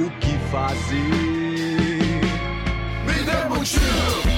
O 0.00 0.10
que 0.18 0.38
fazer? 0.50 1.02
Me 3.04 3.22
dê 3.22 3.48
motivo. 3.50 4.31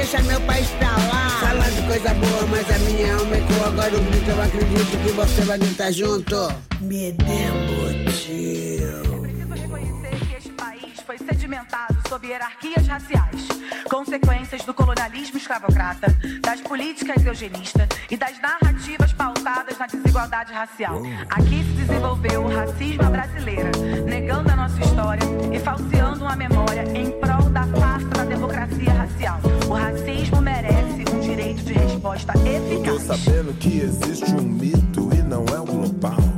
Deixar 0.00 0.22
meu 0.24 0.40
país 0.42 0.66
pra 0.78 0.88
lá. 0.88 1.28
Falar 1.40 1.70
de 1.70 1.82
coisa 1.82 2.14
boa, 2.14 2.46
mas 2.46 2.70
a 2.70 2.78
minha 2.78 3.14
alma 3.14 3.36
ecoa 3.36 3.66
agora 3.66 3.96
o 3.96 4.00
grito. 4.04 4.30
Eu 4.30 4.42
acredito 4.42 5.04
que 5.04 5.12
você 5.12 5.42
vai 5.42 5.58
gritar 5.58 5.92
junto. 5.92 6.54
Me 6.80 7.12
dê 7.12 7.50
motivo. 7.68 9.20
Preciso 9.20 9.52
reconhecer 9.52 10.26
que 10.26 10.34
este 10.36 10.50
país 10.50 11.00
foi 11.04 11.18
sedimentado 11.18 11.99
sob 12.10 12.26
hierarquias 12.26 12.88
raciais, 12.88 13.46
consequências 13.88 14.64
do 14.64 14.74
colonialismo 14.74 15.38
escravocrata, 15.38 16.08
das 16.40 16.60
políticas 16.60 17.24
eugenistas 17.24 17.86
e 18.10 18.16
das 18.16 18.36
narrativas 18.40 19.12
pautadas 19.12 19.78
na 19.78 19.86
desigualdade 19.86 20.52
racial. 20.52 21.00
Aqui 21.30 21.62
se 21.62 21.70
desenvolveu 21.70 22.42
o 22.42 22.52
racismo 22.52 23.04
à 23.04 23.10
brasileira, 23.10 23.70
negando 24.08 24.50
a 24.50 24.56
nossa 24.56 24.80
história 24.80 25.22
e 25.52 25.60
falseando 25.60 26.24
uma 26.24 26.34
memória 26.34 26.82
em 26.98 27.12
prol 27.12 27.48
da 27.48 27.64
farsa 27.68 28.08
da 28.08 28.24
democracia 28.24 28.92
racial. 28.92 29.40
O 29.68 29.74
racismo 29.74 30.40
merece 30.40 31.04
um 31.14 31.20
direito 31.20 31.62
de 31.62 31.74
resposta 31.74 32.32
Eu 32.38 32.42
tô 32.42 32.96
eficaz. 32.98 33.02
sabendo 33.02 33.54
que 33.54 33.82
existe 33.82 34.34
um 34.34 34.42
mito 34.42 35.10
e 35.14 35.22
não 35.22 35.44
é 35.54 35.60
o 35.60 35.64
global. 35.64 36.29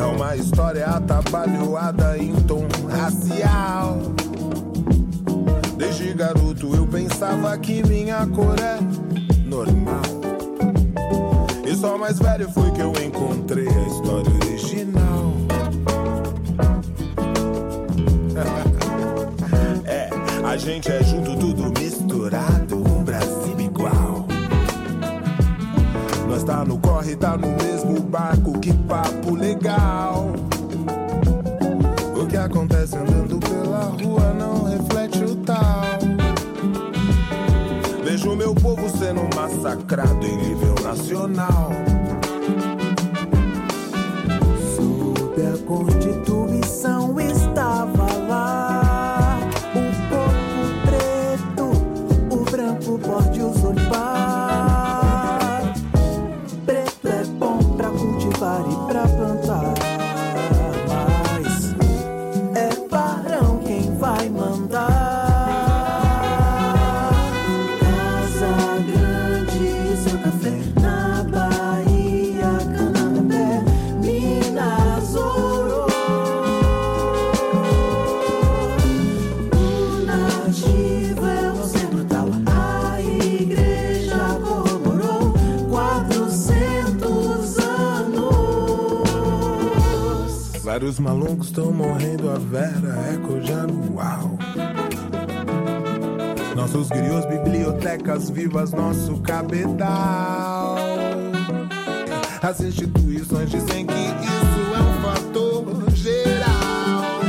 É 0.00 0.02
uma 0.02 0.34
história 0.34 0.86
atabalhoada 0.86 2.16
em 2.16 2.34
tom 2.44 2.66
racial. 2.88 3.98
Desde 5.76 6.14
garoto 6.14 6.74
eu 6.74 6.86
pensava 6.86 7.56
que 7.58 7.86
minha 7.86 8.26
cor 8.28 8.58
é 8.58 8.78
normal. 9.44 10.00
E 11.66 11.76
só 11.76 11.98
mais 11.98 12.18
velho 12.18 12.48
foi 12.48 12.70
que 12.70 12.80
eu 12.80 12.92
encontrei 13.04 13.68
a 13.68 13.86
história 13.88 14.32
original. 14.46 15.34
é, 19.84 20.08
a 20.46 20.56
gente 20.56 20.90
é 20.90 21.04
junto, 21.04 21.36
tudo 21.36 21.78
misturado, 21.78 22.59
Nós 26.40 26.44
tá 26.44 26.64
no 26.64 26.78
corre, 26.78 27.14
tá 27.16 27.36
no 27.36 27.48
mesmo 27.48 28.00
barco, 28.00 28.58
que 28.60 28.72
papo 28.72 29.34
legal. 29.34 30.32
O 32.16 32.26
que 32.26 32.36
acontece 32.36 32.96
andando 32.96 33.38
pela 33.38 33.80
rua 33.80 34.32
não 34.32 34.64
reflete 34.64 35.22
o 35.22 35.36
tal. 35.36 35.82
Vejo 38.02 38.34
meu 38.34 38.54
povo 38.54 38.88
sendo 38.88 39.28
massacrado 39.36 40.26
em 40.26 40.36
nível 40.38 40.74
nacional. 40.82 41.72
Sob 44.74 45.46
a 45.46 45.58
Constituição 45.66 47.20
estava 47.20 47.99
Vários 90.90 90.98
malucos 90.98 91.46
estão 91.46 91.72
morrendo, 91.72 92.28
a 92.30 92.34
Vera 92.36 93.12
Eco 93.14 93.40
já 93.42 93.64
no 93.64 93.94
uau. 93.94 94.36
Nossos 96.56 96.88
griots, 96.88 97.26
bibliotecas 97.26 98.28
vivas, 98.28 98.72
nosso 98.72 99.16
cabedal. 99.20 100.74
As 102.42 102.60
instituições 102.60 103.50
dizem 103.50 103.86
que 103.86 103.94
isso 103.94 104.74
é 104.74 104.80
um 104.80 105.00
fator 105.00 105.90
geral. 105.92 107.20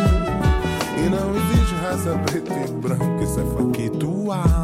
E 0.97 1.08
não 1.08 1.36
existe 1.36 1.76
raça 1.84 2.17
preta 2.26 2.54
e 2.54 2.71
branca, 2.82 3.24
isso 3.24 3.39
é 3.39 3.43
factual. 3.43 4.61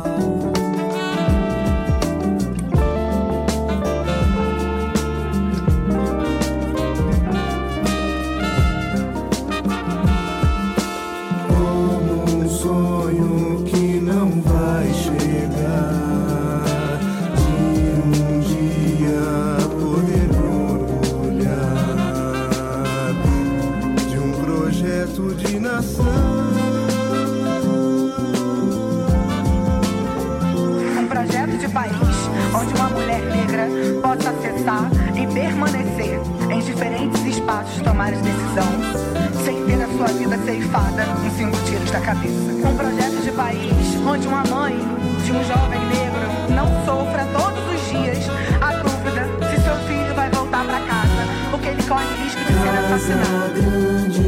e 34.68 35.26
permanecer 35.34 36.20
em 36.52 36.60
diferentes 36.60 37.24
espaços, 37.24 37.82
tomar 37.84 38.12
decisão, 38.12 38.68
sem 39.46 39.66
ter 39.66 39.82
a 39.82 39.88
sua 39.88 40.08
vida 40.08 40.38
ceifada 40.40 41.06
em 41.26 41.30
cinco 41.38 41.58
tiros 41.66 41.90
da 41.90 42.02
cabeça. 42.02 42.52
Um 42.68 42.76
projeto 42.76 43.24
de 43.24 43.32
país 43.32 43.72
onde 44.06 44.28
uma 44.28 44.44
mãe 44.44 44.76
de 45.24 45.32
um 45.32 45.42
jovem 45.46 45.80
negro 45.88 46.54
não 46.54 46.68
sofra 46.86 47.26
todos 47.28 47.64
os 47.74 47.90
dias 47.90 48.18
a 48.60 48.74
dúvida 48.74 49.26
se 49.50 49.62
seu 49.62 49.76
filho 49.88 50.14
vai 50.14 50.30
voltar 50.32 50.66
para 50.66 50.80
casa, 50.82 51.50
porque 51.50 51.70
ele 51.70 51.84
corre 51.84 52.24
risco 52.24 52.42
de 52.42 52.54
ser 52.54 52.70
assassinado. 52.78 54.27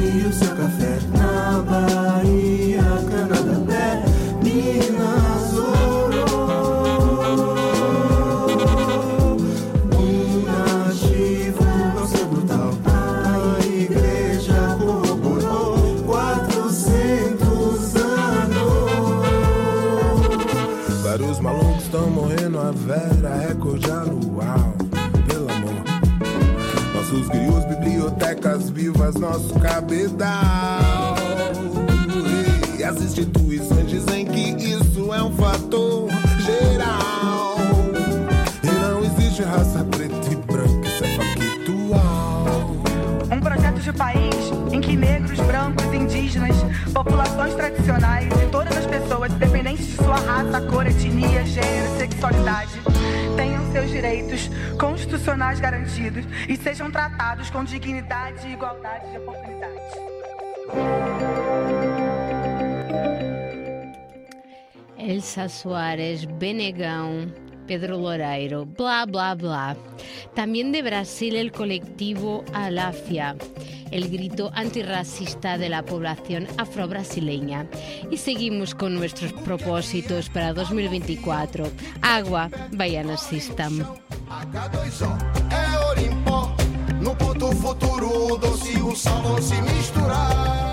Soares, 65.49 66.25
Benegão, 66.25 67.27
Pedro 67.67 67.97
Loureiro, 67.97 68.65
bla, 68.65 69.05
bla, 69.05 69.35
bla. 69.35 69.75
También 70.33 70.71
de 70.71 70.81
Brasil 70.81 71.35
el 71.35 71.51
colectivo 71.51 72.43
Alafia, 72.53 73.35
el 73.91 74.09
grito 74.09 74.51
antirracista 74.53 75.57
de 75.57 75.69
la 75.69 75.83
población 75.83 76.47
afrobrasileña. 76.57 77.67
Y 78.09 78.17
seguimos 78.17 78.73
con 78.73 78.95
nuestros 78.95 79.33
propósitos 79.33 80.29
para 80.29 80.53
2024. 80.53 81.69
Agua, 82.01 82.49
Baiana 82.71 83.17
System. 83.17 83.83
no 86.99 87.51
futuro, 87.51 88.37
doce, 88.37 88.81
o 88.81 89.41
se 89.41 89.61
misturar. 89.61 90.68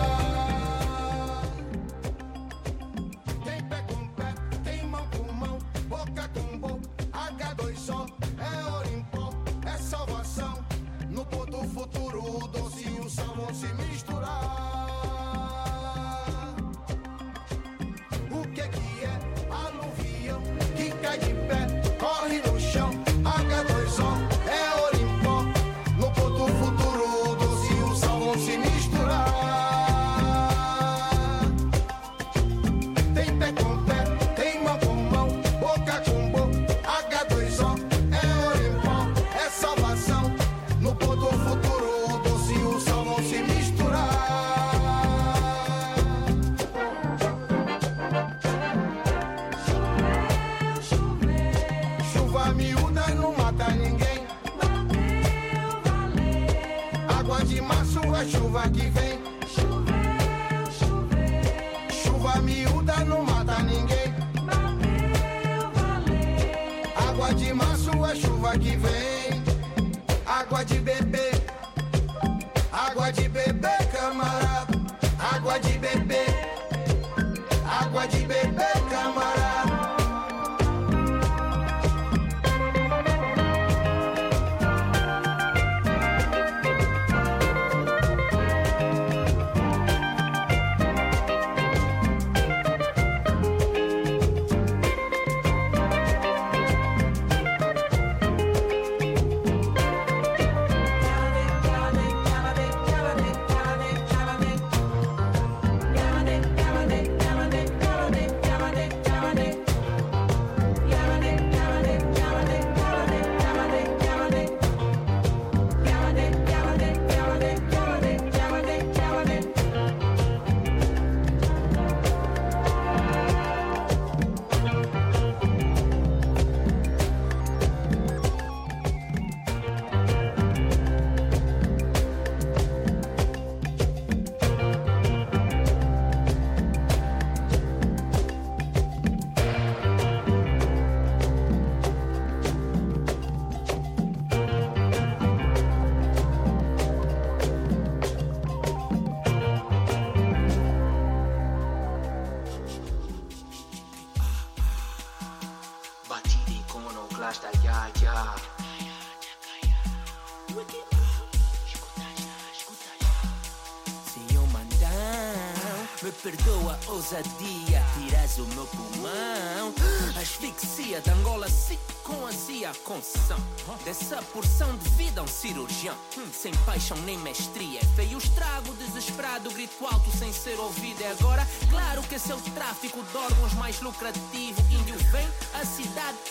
Ousadia, 166.96 167.84
tiras 167.94 168.38
o 168.38 168.46
meu 168.54 168.64
pulmão. 168.66 169.74
Asfixia 170.18 171.00
de 171.02 171.10
Angola, 171.10 171.46
sim, 171.48 171.78
com 172.02 172.26
azia, 172.26 172.72
concessão. 172.84 173.36
Dessa 173.84 174.22
porção 174.32 174.74
de 174.78 174.88
vida, 174.90 175.22
um 175.22 175.26
cirurgião. 175.26 175.94
Hum, 176.16 176.26
sem 176.32 176.52
paixão 176.64 176.96
nem 176.98 177.18
mestria. 177.18 177.80
Feio 177.94 178.16
estrago, 178.16 178.72
desesperado, 178.76 179.50
grito 179.50 179.86
alto 179.86 180.10
sem 180.16 180.32
ser 180.32 180.58
ouvido. 180.58 181.02
É 181.02 181.10
agora, 181.10 181.46
claro 181.68 182.02
que 182.02 182.14
esse 182.14 182.32
é 182.32 182.34
o 182.34 182.40
tráfico 182.40 183.02
de 183.02 183.16
órgãos 183.16 183.52
mais 183.54 183.78
lucrativo. 183.82 184.60
Índio 184.70 184.96
vem, 185.10 185.28
a 185.45 185.45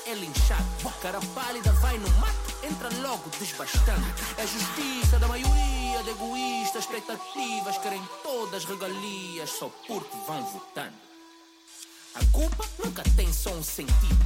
é 0.05 0.13
linchado. 0.13 0.65
Cara 1.01 1.19
pálida 1.33 1.71
vai 1.73 1.97
no 1.97 2.09
mato, 2.19 2.55
entra 2.63 2.89
logo 3.01 3.29
desbastando. 3.39 4.05
É 4.37 4.47
justiça 4.47 5.19
da 5.19 5.27
maioria 5.27 6.03
de 6.03 6.09
egoístas, 6.09 6.83
expectativas, 6.83 7.77
querem 7.79 8.01
todas 8.23 8.65
regalias 8.65 9.49
só 9.49 9.69
porque 9.87 10.15
vão 10.27 10.43
votando. 10.45 10.93
A 12.15 12.25
culpa 12.31 12.65
nunca 12.83 13.03
tem 13.15 13.31
só 13.33 13.51
um 13.51 13.63
sentido. 13.63 14.25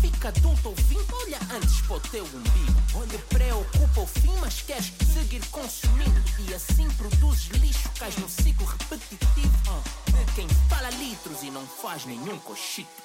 Fica 0.00 0.28
adulto 0.28 0.68
ouvindo, 0.68 1.16
olha 1.16 1.38
antes 1.52 1.80
para 1.80 1.96
o 1.96 2.00
teu 2.00 2.24
umbigo. 2.24 2.82
Onde 2.94 3.18
preocupa 3.18 4.00
o 4.02 4.06
fim, 4.06 4.32
mas 4.40 4.60
queres 4.60 4.92
seguir 5.12 5.44
consumindo. 5.48 6.22
E 6.46 6.54
assim 6.54 6.88
produzes 6.90 7.48
lixo, 7.60 7.90
cais 7.98 8.16
num 8.18 8.28
ciclo 8.28 8.66
repetitivo. 8.66 9.82
De 10.06 10.32
quem 10.34 10.48
fala 10.68 10.90
litros 10.90 11.42
e 11.42 11.50
não 11.50 11.66
faz 11.66 12.04
nenhum 12.04 12.38
cochito. 12.38 13.02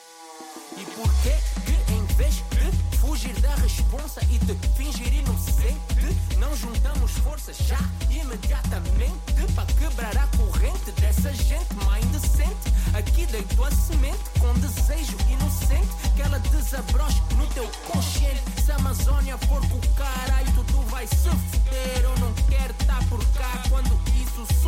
E 0.78 0.86
porquê 0.86 1.36
que 1.66 1.89
em 1.89 1.89
vez 2.20 2.44
de 2.92 2.98
fugir 2.98 3.34
da 3.40 3.56
responsa 3.56 4.20
e 4.30 4.38
de 4.40 4.54
fingir 4.76 5.14
inocente, 5.14 6.18
não 6.38 6.54
juntamos 6.54 7.12
forças 7.12 7.56
já 7.60 7.80
imediatamente 8.10 9.16
para 9.56 9.66
quebrar 9.80 10.18
a 10.18 10.28
corrente 10.36 10.92
dessa 11.00 11.34
gente 11.34 11.74
má 11.86 11.98
indecente? 11.98 12.74
Aqui 12.94 13.26
deito 13.26 13.64
a 13.64 13.72
semente 13.72 14.20
com 14.38 14.54
desejo 14.60 15.16
inocente 15.30 15.88
que 16.14 16.22
ela 16.22 16.40
desabroche 16.40 17.22
no 17.38 17.48
teu 17.48 17.66
consciente. 17.88 18.44
Se 18.66 18.72
a 18.74 18.76
Amazônia 18.76 19.38
for 19.38 19.62
com 19.70 19.78
o 19.78 19.94
caralho, 19.96 20.52
tudo 20.56 20.82
vai 20.90 21.08
se 21.08 21.16
fuder. 21.16 22.02
Eu 22.04 22.20
não 22.20 22.34
quero 22.50 22.74
estar 22.82 23.02
por 23.08 23.24
cá 23.28 23.64
quando 23.70 23.98
isso 24.22 24.46
suceder. 24.46 24.59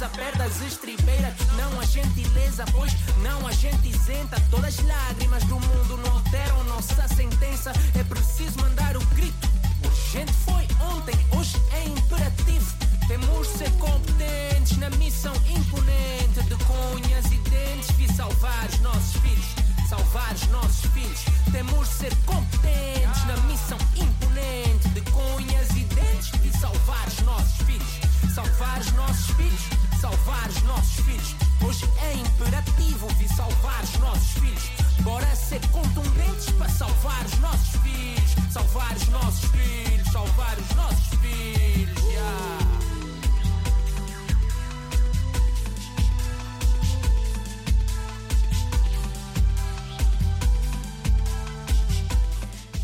Quando 0.00 0.04
a 0.04 0.08
mãe 0.08 0.08
natureza 0.08 0.08
perde 0.08 0.42
as 0.42 0.62
estribeiras, 0.62 1.34
não 1.56 1.80
a 1.80 1.84
gentileza, 1.84 2.64
pois 2.72 2.92
não 3.22 3.46
a 3.46 3.52
gente 3.52 3.88
isenta. 3.88 4.40
Todas 4.50 4.78
as 4.78 4.86
lágrimas 4.86 5.44
do 5.44 5.60
mundo 5.60 5.96
não 5.98 6.12
alteram 6.12 6.64
nossa 6.64 7.06
sentença. 7.08 7.72
É 7.98 8.04
preciso 8.04 8.58
mandar 8.60 8.96
o 8.96 9.04
grito. 9.14 9.48
Urgente 9.84 10.32
foi 10.44 10.66
ontem, 10.94 11.14
hoje 11.36 11.56
é 11.72 11.84
imperativo. 11.84 12.74
Temos 13.08 13.48
de 13.48 13.58
ser 13.58 13.70
competentes 13.72 14.78
na 14.78 14.88
missão 14.90 15.34
imponente 15.48 16.42
de 16.44 16.56
cunhas 16.64 17.26
e 17.26 17.36
dentes 17.50 17.90
e 17.98 18.12
salvar 18.14 18.68
os 18.70 18.80
nossos 18.80 19.12
filhos. 19.20 19.54
Salvar 19.88 20.34
os 20.34 20.46
nossos 20.48 20.90
filhos. 20.92 21.24
Temos 21.52 21.88
ser 21.88 22.14
competentes 22.24 23.26
na 23.26 23.36
missão 23.48 23.78
imponente 23.96 24.88
de 24.88 25.00
cunhas 25.10 25.68
e 25.70 25.84
dentes 25.84 26.30
e 26.44 26.58
salvar 26.58 27.06
os 27.06 27.20
nossos 27.20 27.56
filhos. 27.66 28.34
Salvar 28.34 28.80
os 28.80 28.92
nossos 28.92 29.26
filhos. 29.34 29.89
Salvar 30.00 30.48
os 30.48 30.62
nossos 30.62 31.04
filhos. 31.04 31.34
Hoje 31.66 31.84
é 32.02 32.14
imperativo 32.14 33.06
vir 33.18 33.28
salvar 33.28 33.82
os 33.84 33.98
nossos 33.98 34.32
filhos. 34.32 34.70
Bora 35.02 35.34
ser 35.36 35.60
contundentes 35.68 36.50
para 36.52 36.68
salvar 36.68 37.24
os 37.26 37.38
nossos 37.38 37.80
filhos. 37.82 38.52
Salvar 38.52 38.96
os 38.96 39.08
nossos 39.08 39.50
filhos. 39.50 40.12
Salvar 40.12 40.56
os 40.58 40.76
nossos 40.76 41.06
filhos. 41.20 42.02
Yeah. 42.04 42.60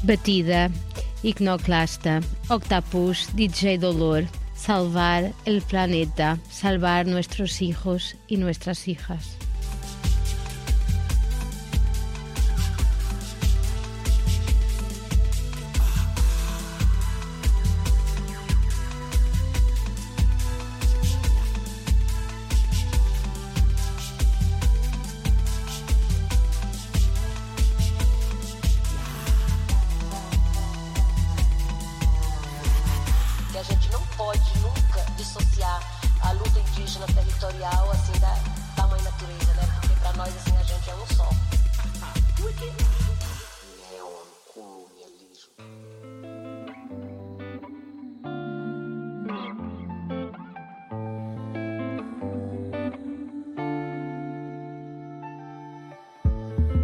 Batida, 0.06 0.70
Iconoclasta, 1.24 2.20
Octapus, 2.48 3.28
DJ 3.34 3.76
Dolor, 3.76 4.24
salvar 4.66 5.32
el 5.44 5.62
planeta, 5.62 6.40
salvar 6.50 7.06
nuestros 7.06 7.62
hijos 7.62 8.16
y 8.26 8.36
nuestras 8.36 8.88
hijas. 8.88 9.35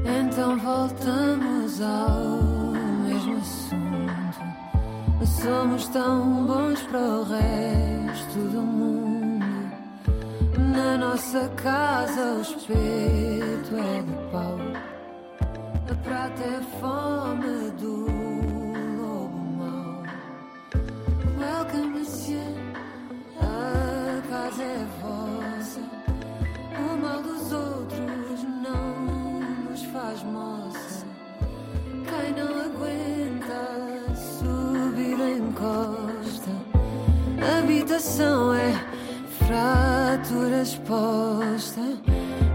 Então 0.05 0.59
voltamos 0.59 1.81
ao 1.81 2.73
mesmo 3.05 3.37
assunto. 3.37 3.83
Somos 5.27 5.89
tão 5.89 6.47
bons 6.47 6.83
para 6.83 6.99
o 6.99 7.25
resto 7.25 8.39
do 8.39 8.63
mundo. 8.63 9.45
Na 10.75 10.97
nossa 10.97 11.49
casa 11.51 12.35
o 12.39 12.41
espeto 12.43 13.77
é 13.77 14.03
de 14.03 14.31
pau. 14.31 14.59
A 15.91 15.95
prata 16.03 16.43
é 16.43 16.61
fome 16.81 17.71
do 17.79 18.07
lobo 19.01 19.39
mau. 19.59 20.03
Welcome, 21.39 21.99
monsieur. 21.99 22.55
A 23.41 24.23
casa 24.29 24.63
é 24.63 24.87
faz. 30.21 31.07
Quem 32.05 32.33
não 32.37 32.61
aguenta 32.61 34.15
subir 34.15 35.21
a 35.21 35.31
encosta. 35.31 36.51
Habitação 37.59 38.55
é 38.55 38.73
fratura 39.39 40.63
exposta. 40.63 41.81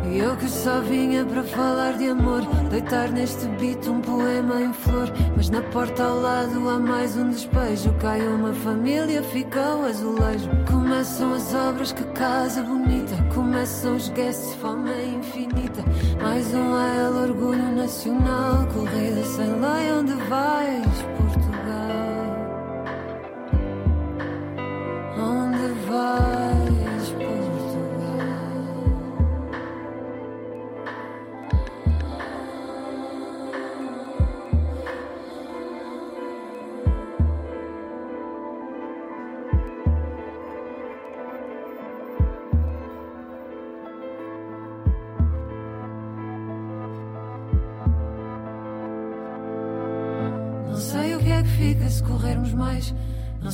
E 0.10 0.20
eu 0.20 0.38
que 0.38 0.48
só 0.48 0.80
vinha 0.82 1.26
para 1.26 1.44
falar 1.44 1.98
de 1.98 2.08
amor. 2.08 2.42
Deitar 2.70 3.10
neste 3.12 3.46
beat 3.60 3.86
um 3.88 4.00
poema 4.00 4.62
em 4.62 4.74
flor. 4.74 5.12
Mas 5.36 5.50
na 5.50 5.62
porta 5.62 6.04
ao 6.04 6.20
lado 6.20 6.70
há 6.70 6.80
mais 6.80 7.18
um 7.18 7.30
despejo. 7.30 7.94
Cai 8.00 8.26
uma 8.26 8.54
família, 8.54 9.22
fica 9.24 9.76
o 9.76 9.86
azulejo. 9.86 10.50
Começam 10.72 11.34
as 11.34 11.54
obras, 11.54 11.92
que 11.92 12.04
casa 12.14 12.62
bonita. 12.64 13.16
Começam 13.34 13.96
os 13.96 14.10
guests, 14.10 14.54
fome 14.56 14.90
infinita. 15.38 15.84
Mais 16.22 16.54
um 16.54 16.74
AL, 16.74 17.30
orgulho 17.30 17.72
nacional. 17.76 18.68
Corrida 18.74 19.24
sem 19.24 19.48
lei, 19.60 19.92
onde 19.92 20.14
vais, 20.30 21.17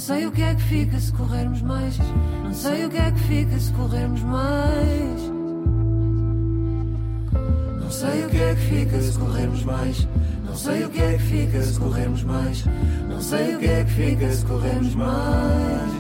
sei 0.03 0.25
o 0.25 0.31
que 0.33 0.41
é 0.41 0.53
que 0.53 0.61
fica 0.63 0.99
se 0.99 1.13
corrermos 1.13 1.61
mais. 1.61 1.97
Não 2.43 2.53
sei 2.53 2.85
o 2.85 2.89
que 2.89 2.97
é 2.97 3.09
que 3.09 3.19
fica 3.21 3.57
se 3.57 3.71
corrermos 3.71 4.21
mais. 4.21 5.21
Não 7.81 7.89
sei 7.89 8.25
o 8.25 8.29
que 8.29 8.37
é 8.37 8.53
que 8.53 8.61
fica 8.61 9.01
se 9.01 9.17
corrermos 9.17 9.63
mais. 9.63 10.07
Não 10.45 10.55
sei 10.57 10.83
o 10.83 10.89
que 10.89 11.01
é 11.01 11.13
que 11.13 11.23
fica 11.23 11.63
se 11.63 11.79
corrermos 11.79 12.23
mais. 12.23 12.65
Não 13.09 13.21
sei 13.21 13.55
o 13.55 13.59
que 13.59 13.65
é 13.65 13.83
que 13.85 13.91
fica 13.91 14.29
se 14.29 14.45
corrermos 14.45 14.95
mais. 14.95 15.93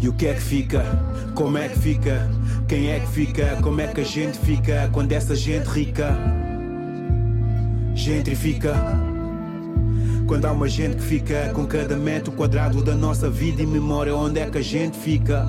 E 0.00 0.08
o 0.08 0.14
que 0.14 0.26
é 0.28 0.32
que 0.32 0.40
fica? 0.40 0.82
Como 1.34 1.58
é 1.58 1.68
que 1.68 1.78
fica? 1.78 2.30
Quem 2.66 2.92
é 2.92 3.00
que 3.00 3.08
fica? 3.08 3.58
Como 3.60 3.78
é 3.82 3.88
que 3.88 4.00
a 4.00 4.04
gente 4.04 4.38
fica 4.38 4.88
quando 4.90 5.12
essa 5.12 5.36
gente 5.36 5.66
rica 5.66 6.16
gentrifica? 7.94 9.09
Quando 10.30 10.44
há 10.44 10.52
uma 10.52 10.68
gente 10.68 10.94
que 10.94 11.02
fica 11.02 11.50
com 11.52 11.66
cada 11.66 11.96
metro 11.96 12.30
quadrado 12.30 12.84
da 12.84 12.94
nossa 12.94 13.28
vida 13.28 13.62
e 13.62 13.66
memória, 13.66 14.14
onde 14.14 14.38
é 14.38 14.48
que 14.48 14.58
a 14.58 14.62
gente 14.62 14.96
fica? 14.96 15.44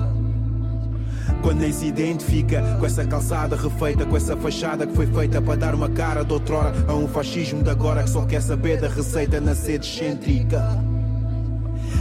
Quando 1.40 1.60
nem 1.60 1.72
se 1.72 1.86
identifica 1.86 2.60
com 2.80 2.84
essa 2.84 3.04
calçada 3.04 3.54
refeita, 3.54 4.04
com 4.04 4.16
essa 4.16 4.36
fachada 4.36 4.84
que 4.84 4.92
foi 4.92 5.06
feita 5.06 5.40
para 5.40 5.54
dar 5.54 5.76
uma 5.76 5.88
cara 5.88 6.24
de 6.24 6.32
outrora 6.32 6.72
a 6.88 6.94
um 6.94 7.06
fascismo 7.06 7.62
de 7.62 7.70
agora 7.70 8.02
que 8.02 8.10
só 8.10 8.26
quer 8.26 8.42
saber 8.42 8.80
da 8.80 8.88
receita 8.88 9.40
na 9.40 9.54
sede 9.54 9.86
excêntrica. 9.86 10.60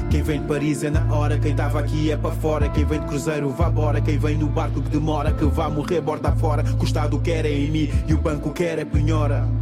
Quem 0.10 0.24
vem 0.24 0.42
de 0.42 0.48
Paris 0.48 0.84
é 0.84 0.90
na 0.90 1.06
hora, 1.14 1.38
quem 1.38 1.56
tava 1.56 1.80
aqui 1.80 2.10
é 2.10 2.18
para 2.18 2.32
fora. 2.32 2.68
Quem 2.68 2.84
vem 2.84 3.00
de 3.00 3.06
cruzeiro 3.06 3.52
vá 3.52 3.70
embora, 3.70 4.02
quem 4.02 4.18
vem 4.18 4.40
no 4.40 4.48
barco 4.48 4.82
que 4.82 4.90
demora, 4.90 5.32
que 5.32 5.46
vá 5.46 5.70
morrer 5.70 6.02
borda 6.02 6.32
fora. 6.32 6.64
Que 6.64 7.16
o 7.16 7.20
quer 7.20 7.46
é 7.46 7.54
em 7.54 7.70
mim 7.70 7.92
e 8.08 8.14
o 8.16 8.18
banco 8.18 8.50
quer 8.50 8.80
é 8.80 8.86
penhora. 8.86 9.61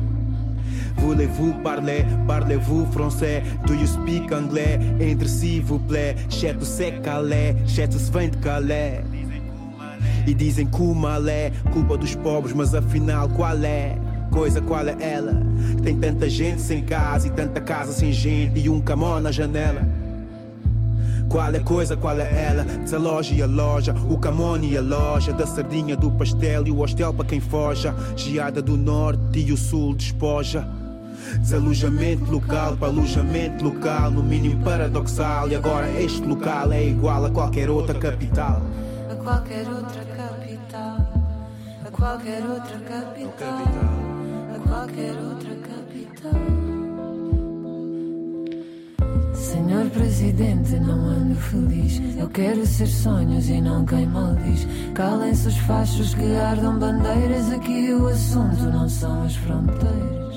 Voulez-vous 1.02 1.54
parler, 1.64 2.06
parlez-vous 2.28 2.86
français? 2.92 3.42
Do 3.66 3.74
you 3.74 3.88
speak 3.88 4.32
anglais? 4.32 4.80
Entre 5.02 5.28
si, 5.28 5.60
vous 5.60 5.80
plaît. 5.80 6.16
Cheto 6.30 6.66
se 6.66 6.92
calé, 7.02 7.56
cheto 7.66 7.98
se 7.98 8.12
vem 8.12 8.30
de 8.30 8.38
Calais. 8.38 9.02
E 10.28 10.34
dizem 10.34 10.68
que 10.68 10.82
o 10.82 10.94
mal 10.94 11.28
é 11.28 11.52
culpa 11.72 11.98
dos 11.98 12.16
pobres, 12.16 12.54
mas 12.54 12.76
afinal 12.76 13.30
qual 13.30 13.64
é? 13.64 13.98
Coisa 14.30 14.62
qual 14.62 14.88
é 14.88 14.96
ela? 15.00 15.34
Tem 15.84 15.98
tanta 15.98 16.30
gente 16.30 16.62
sem 16.62 16.84
casa 16.84 17.28
e 17.28 17.32
tanta 17.32 17.60
casa 17.60 17.94
sem 17.94 18.12
gente 18.12 18.60
e 18.60 18.70
um 18.70 18.80
camão 18.80 19.20
na 19.20 19.32
janela. 19.32 19.82
Qual 21.30 21.54
é 21.54 21.60
coisa, 21.60 21.96
qual 21.96 22.20
é 22.20 22.46
ela? 22.46 22.64
Desaloja 22.64 23.34
e 23.34 23.42
a 23.42 23.46
loja, 23.46 23.96
o 24.10 24.18
camone 24.18 24.72
e 24.72 24.78
a 24.78 24.82
loja, 24.82 25.32
da 25.32 25.46
sardinha, 25.46 25.96
do 25.96 26.12
pastel 26.12 26.68
e 26.68 26.72
o 26.72 26.76
hostel 26.76 27.14
para 27.14 27.26
quem 27.26 27.40
foja, 27.40 27.94
geada 28.16 28.62
do 28.62 28.76
norte 28.76 29.40
e 29.40 29.52
o 29.52 29.58
sul 29.58 29.96
despoja. 29.96 30.68
Desalojamento 31.38 32.32
local 32.32 32.76
para 32.78 32.88
alojamento 32.88 33.64
local, 33.64 34.12
no 34.12 34.24
mínimo 34.24 34.64
paradoxal. 34.64 35.50
E 35.50 35.56
agora 35.56 35.90
este 36.02 36.22
local 36.22 36.72
é 36.72 36.86
igual 36.86 37.26
a 37.26 37.30
qualquer 37.30 37.70
outra 37.70 37.98
capital. 38.00 38.62
A 39.12 39.16
qualquer 39.16 39.68
outra 39.68 40.04
capital. 40.06 40.98
A 41.86 41.92
qualquer 41.92 42.44
outra 42.44 42.80
capital. 42.80 43.64
A 44.56 44.60
qualquer 44.68 45.12
outra 45.12 45.56
capital. 45.56 46.70
Senhor 49.34 49.90
Presidente, 49.92 50.80
não 50.80 51.06
ando 51.06 51.36
feliz. 51.36 52.02
Eu 52.18 52.28
quero 52.30 52.66
ser 52.66 52.88
sonhos 52.88 53.50
e 53.50 53.62
não 53.62 53.86
quem 53.86 54.06
maldiz. 54.06 54.68
Calem-se 54.94 55.48
os 55.48 55.58
fachos 55.60 56.14
que 56.14 56.36
ardam 56.36 56.78
bandeiras. 56.78 57.52
Aqui 57.52 57.94
o 57.94 58.08
assunto 58.08 58.64
não 58.64 58.90
são 58.90 59.24
as 59.24 59.36
fronteiras. 59.36 60.29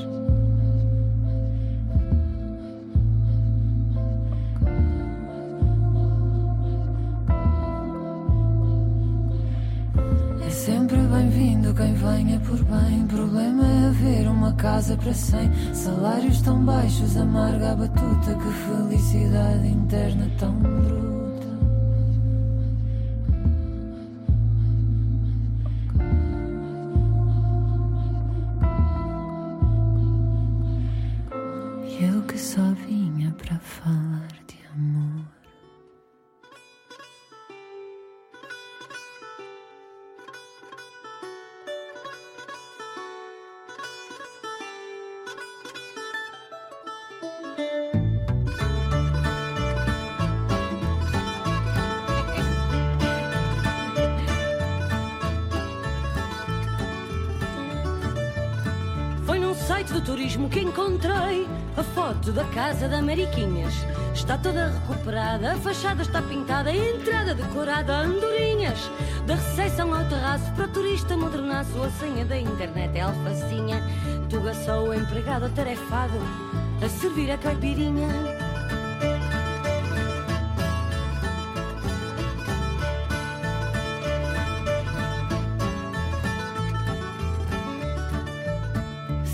Sempre 10.93 11.07
bem-vindo 11.07 11.75
quem 11.75 11.95
venha 11.95 12.39
por 12.41 12.63
bem. 12.65 13.07
Problema 13.07 13.65
é 13.65 13.87
haver 13.87 14.29
uma 14.29 14.53
casa 14.53 14.95
para 14.95 15.15
cem. 15.15 15.51
Salários 15.73 16.43
tão 16.43 16.63
baixos, 16.63 17.17
amarga 17.17 17.73
a 17.73 17.77
batuta. 17.77 18.35
Que 18.35 18.53
felicidade 18.53 19.69
interna 19.69 20.31
tão 20.39 20.53
bruta. 20.53 21.12
Está 64.33 64.45
toda 64.45 64.69
recuperada, 64.69 65.53
a 65.53 65.57
fachada 65.57 66.01
está 66.01 66.23
pintada, 66.23 66.71
a 66.71 66.75
entrada 66.75 67.35
decorada, 67.35 67.99
andorinhas. 67.99 68.91
Da 69.27 69.35
recepção 69.35 69.93
ao 69.93 70.07
terraço, 70.07 70.51
para 70.53 70.69
turista 70.69 71.15
modernaço, 71.19 71.83
a 71.83 71.91
senha 71.91 72.25
da 72.25 72.39
internet 72.39 72.97
é 72.97 73.03
alfacinha. 73.03 73.83
Tuga 74.31 74.55
só 74.55 74.85
o 74.85 74.95
empregado 74.95 75.45
atarefado 75.45 76.15
a 76.83 76.89
servir 76.89 77.31
a 77.31 77.37
caipirinha. 77.37 78.09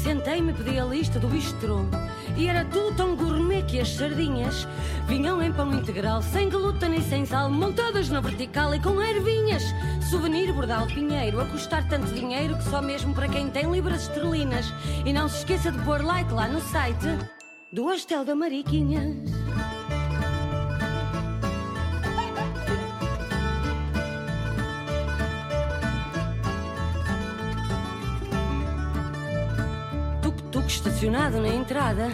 Sentei-me 0.09 0.53
pedi 0.55 0.79
a 0.79 0.85
lista 0.85 1.21
do 1.21 1.29
bistrô 1.29 1.85
E 2.35 2.49
era 2.49 2.65
tudo 2.65 2.97
tão 2.97 3.15
gourmet 3.15 3.63
que 3.63 3.79
as 3.79 3.91
sardinhas 3.91 4.67
Vinham 5.09 5.43
em 5.43 5.51
pão 5.51 5.73
integral, 5.73 6.21
sem 6.21 6.51
glúten 6.51 6.95
e 6.95 7.01
sem 7.01 7.25
sal 7.25 7.51
Montadas 7.51 8.11
na 8.11 8.21
vertical 8.21 8.75
e 8.75 8.79
com 8.79 9.01
ervinhas. 9.01 9.63
Souvenir 10.11 10.53
bordal 10.53 10.87
pinheiro 10.87 11.41
A 11.41 11.47
custar 11.47 11.89
tanto 11.89 12.13
dinheiro 12.13 12.59
que 12.59 12.65
só 12.65 12.83
mesmo 12.83 13.15
para 13.15 13.27
quem 13.27 13.49
tem 13.49 13.73
libras 13.73 14.03
esterlinas. 14.03 14.67
E 15.07 15.13
não 15.13 15.27
se 15.27 15.39
esqueça 15.39 15.73
de 15.73 15.79
pôr 15.83 16.05
like 16.05 16.31
lá 16.31 16.47
no 16.47 16.61
site 16.61 17.07
Do 17.73 17.87
Hostel 17.87 18.23
da 18.23 18.37
Mariquinhas 18.37 19.17
tuk-tuk 30.21 30.67
estacionado 30.67 31.41
na 31.41 31.49
entrada 31.49 32.09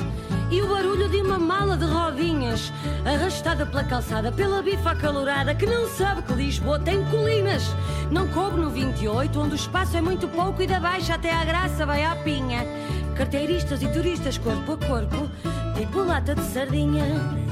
e 0.54 0.62
o 0.62 0.68
barulho 0.68 1.08
de 1.08 1.16
uma 1.20 1.36
mala 1.36 1.76
de 1.76 1.84
rodinhas 1.84 2.72
arrastada 3.04 3.66
pela 3.66 3.82
calçada 3.82 4.30
pela 4.30 4.62
bifa 4.62 4.92
acalorada 4.92 5.52
que 5.52 5.66
não 5.66 5.88
sabe 5.88 6.22
que 6.22 6.32
Lisboa 6.32 6.78
tem 6.78 7.04
colinas. 7.06 7.64
Não 8.08 8.28
coube 8.28 8.60
no 8.60 8.70
28, 8.70 9.40
onde 9.40 9.54
o 9.54 9.56
espaço 9.56 9.96
é 9.96 10.00
muito 10.00 10.28
pouco 10.28 10.62
e 10.62 10.66
da 10.68 10.78
baixa 10.78 11.14
até 11.14 11.32
à 11.32 11.44
graça 11.44 11.84
vai 11.84 12.04
à 12.04 12.14
pinha. 12.14 12.64
Carteiristas 13.16 13.82
e 13.82 13.88
turistas 13.88 14.38
corpo 14.38 14.74
a 14.74 14.76
corpo, 14.76 15.28
tipo 15.76 16.04
lata 16.04 16.36
de 16.36 16.42
sardinha. 16.42 17.43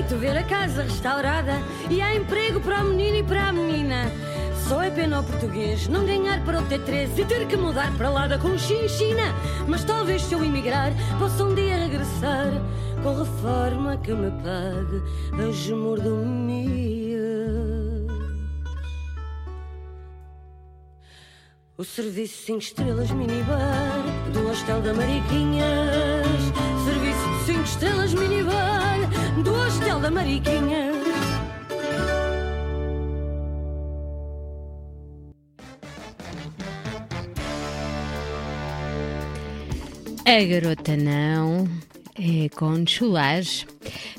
Bonito 0.00 0.16
ver 0.16 0.36
a 0.36 0.44
casa 0.44 0.82
restaurada 0.82 1.52
e 1.90 2.00
há 2.00 2.14
emprego 2.14 2.58
para 2.60 2.82
o 2.82 2.88
menino 2.88 3.18
e 3.18 3.22
para 3.22 3.48
a 3.48 3.52
menina. 3.52 4.10
Só 4.66 4.80
é 4.80 4.90
pena 4.90 5.18
ao 5.18 5.24
português 5.24 5.88
não 5.88 6.06
ganhar 6.06 6.42
para 6.44 6.60
o 6.60 6.66
T13 6.66 7.18
e 7.18 7.24
ter 7.26 7.46
que 7.46 7.56
mudar 7.56 7.92
para 7.98 8.08
lá 8.08 8.26
da 8.26 8.38
Conchinchina. 8.38 9.34
Mas 9.68 9.84
talvez 9.84 10.22
se 10.22 10.34
eu 10.34 10.42
emigrar 10.42 10.92
possa 11.18 11.44
um 11.44 11.54
dia 11.54 11.76
regressar 11.76 12.50
com 13.02 13.14
reforma 13.14 13.98
que 13.98 14.12
me 14.12 14.30
pague 14.42 15.02
as 15.48 15.68
mordomias. 15.68 17.20
O 21.76 21.84
serviço 21.84 22.46
5 22.46 22.58
estrelas 22.58 23.10
minibar 23.10 24.02
do 24.32 24.48
Hostel 24.48 24.80
da 24.80 24.94
Mariquinhas. 24.94 26.26
Serviço 26.84 27.38
de 27.38 27.44
5 27.52 27.62
estrelas 27.64 28.14
minibar 28.14 28.99
da 30.00 30.10
Mariquinhas. 30.10 30.96
A 40.24 40.44
garota 40.44 40.96
não 40.96 41.68
é 42.20 42.50
com 42.50 42.84
chulage. 42.84 43.64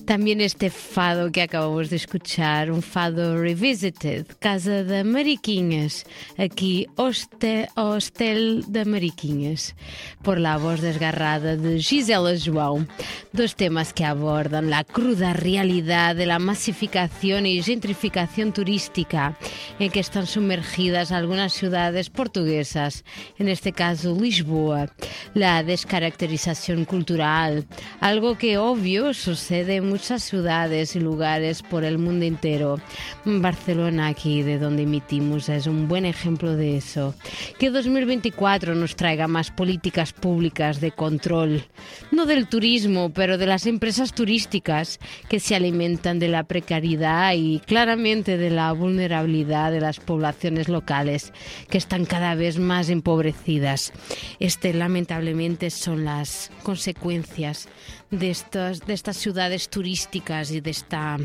También 0.07 0.41
este 0.41 0.71
fado 0.71 1.31
que 1.31 1.43
acabamos 1.43 1.91
de 1.91 1.97
escuchar, 1.97 2.71
un 2.71 2.81
fado 2.81 3.37
revisited, 3.39 4.25
Casa 4.39 4.83
de 4.83 5.03
Mariquinhas, 5.03 6.05
aquí 6.37 6.87
Hoste- 6.97 7.69
Hostel 7.75 8.65
de 8.67 8.85
Mariquinhas, 8.85 9.75
por 10.23 10.39
la 10.39 10.57
voz 10.57 10.81
desgarrada 10.81 11.55
de 11.55 11.79
Gisela 11.79 12.35
João. 12.35 12.87
Dos 13.33 13.55
temas 13.55 13.93
que 13.93 14.03
abordan 14.03 14.71
la 14.71 14.83
cruda 14.83 15.33
realidad 15.33 16.15
de 16.15 16.25
la 16.25 16.39
masificación 16.39 17.45
y 17.45 17.61
gentrificación 17.61 18.51
turística 18.51 19.37
en 19.79 19.91
que 19.91 19.99
están 19.99 20.25
sumergidas 20.25 21.11
algunas 21.11 21.53
ciudades 21.53 22.09
portuguesas, 22.09 23.05
en 23.37 23.47
este 23.47 23.71
caso 23.73 24.17
Lisboa, 24.19 24.87
la 25.35 25.61
descaracterización 25.63 26.83
cultural, 26.85 27.67
algo 27.99 28.37
que 28.37 28.57
obvio 28.57 29.13
sucede 29.13 29.75
en 29.75 29.89
muchas 29.89 30.23
ciudades 30.23 30.95
y 30.95 30.99
lugares 30.99 31.61
por 31.61 31.83
el 31.83 31.97
mundo 31.97 32.25
entero. 32.25 32.79
Barcelona, 33.25 34.07
aquí 34.07 34.41
de 34.41 34.57
donde 34.57 34.83
emitimos, 34.83 35.49
es 35.49 35.67
un 35.67 35.87
buen 35.87 36.05
ejemplo 36.05 36.55
de 36.55 36.77
eso. 36.77 37.13
Que 37.59 37.69
2024 37.69 38.75
nos 38.75 38.95
traiga 38.95 39.27
más 39.27 39.51
políticas 39.51 40.13
públicas 40.13 40.81
de 40.81 40.91
control, 40.91 41.65
no 42.11 42.25
del 42.25 42.47
turismo, 42.47 43.11
pero 43.13 43.37
de 43.37 43.47
las 43.47 43.65
empresas 43.65 44.13
turísticas 44.13 44.99
que 45.29 45.39
se 45.39 45.55
alimentan 45.55 46.19
de 46.19 46.27
la 46.27 46.43
precariedad 46.43 47.33
y 47.33 47.59
claramente 47.59 48.37
de 48.37 48.49
la 48.49 48.71
vulnerabilidad 48.71 49.71
de 49.71 49.81
las 49.81 49.99
poblaciones 49.99 50.69
locales 50.69 51.33
que 51.69 51.77
están 51.77 52.05
cada 52.05 52.35
vez 52.35 52.59
más 52.59 52.89
empobrecidas. 52.89 53.93
Este 54.39 54.73
lamentablemente 54.73 55.69
son 55.69 56.05
las 56.05 56.51
consecuencias 56.63 57.67
de 58.09 58.29
estas, 58.29 58.81
de 58.81 58.93
estas 58.93 59.17
ciudades 59.17 59.69
turísticas 59.69 60.51
y 60.51 60.61
de 60.61 60.71
esta 60.71 61.17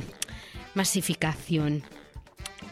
masificación. 0.74 1.82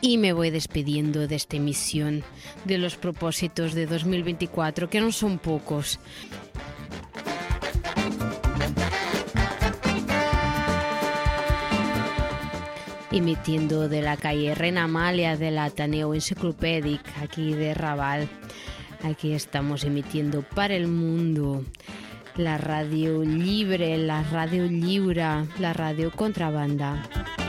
Y 0.01 0.18
me 0.18 0.32
voy 0.32 0.51
despidiendo 0.51 1.26
de 1.26 1.37
esta 1.37 1.57
emisión 1.57 2.22
de 2.64 2.78
los 2.78 2.97
propósitos 2.97 3.74
de 3.74 3.87
2024, 3.87 4.91
que 4.91 5.01
no 5.01 5.12
son 5.12 5.39
pocos. 5.39 5.99
emitiendo 13.16 13.89
de 13.89 14.03
la 14.03 14.16
calle 14.16 14.57
Reina 14.57 14.85
Amalia 14.85 15.37
del 15.37 15.59
Ateneo 15.59 16.14
Enciclopédic, 16.14 17.01
aquí 17.22 17.55
de 17.55 17.72
Raval. 17.72 18.28
Aquí 19.05 19.32
estamos 19.35 19.85
emitiendo 19.85 20.43
para 20.43 20.74
el 20.74 20.89
mundo 20.89 21.64
la 22.37 22.59
radio 22.59 23.22
libre, 23.22 23.97
la 23.97 24.22
radio 24.32 24.66
lliure, 24.66 25.47
la 25.59 25.72
radio 25.72 26.11
contrabanda. 26.11 27.44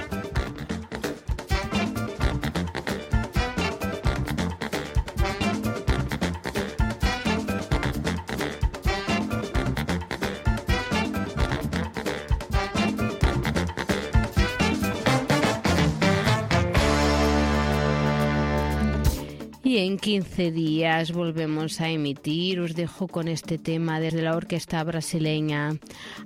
15 20.05 20.51
días 20.51 21.11
volvemos 21.11 21.81
a 21.81 21.89
emitir. 21.89 22.59
Os 22.59 22.75
dejo 22.75 23.07
con 23.07 23.27
este 23.27 23.57
tema 23.57 23.99
desde 23.99 24.21
la 24.21 24.35
orquesta 24.35 24.83
brasileña 24.83 25.79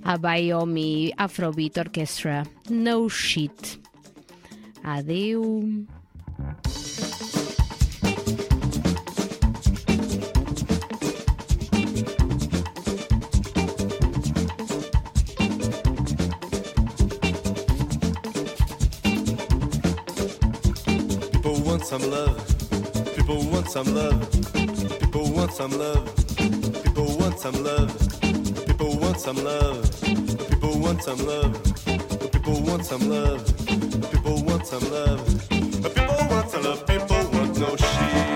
a 0.04 0.18
Bayomi 0.18 1.14
Afrobeat 1.16 1.78
Orchestra. 1.78 2.44
No 2.68 3.08
shit. 3.08 3.80
Adeu. 4.84 5.86
People 21.32 21.62
want 21.64 21.82
some 21.86 22.04
love. 22.10 22.59
People 23.30 23.46
want 23.52 23.70
some 23.70 23.94
love. 23.94 24.32
People 24.98 25.30
want 25.30 25.52
some 25.52 25.70
love. 25.78 26.04
People 26.82 27.16
want 27.16 27.38
some 27.38 27.62
love. 27.62 27.96
People 28.66 28.98
want 28.98 29.20
some 29.20 29.44
love. 29.44 30.00
People 30.50 30.80
want 30.80 31.00
some 31.04 31.24
love. 31.28 31.62
People 32.32 32.60
want 32.62 32.84
some 32.84 33.08
love. 33.08 33.46
People 34.10 34.42
want 34.42 34.66
some 34.66 34.90
love. 34.90 35.24
People 35.48 36.26
want 36.28 36.50
some 36.50 36.64
love. 36.64 36.84
People 36.88 37.30
want 37.30 37.56
no 37.60 37.76
shit. 37.76 38.26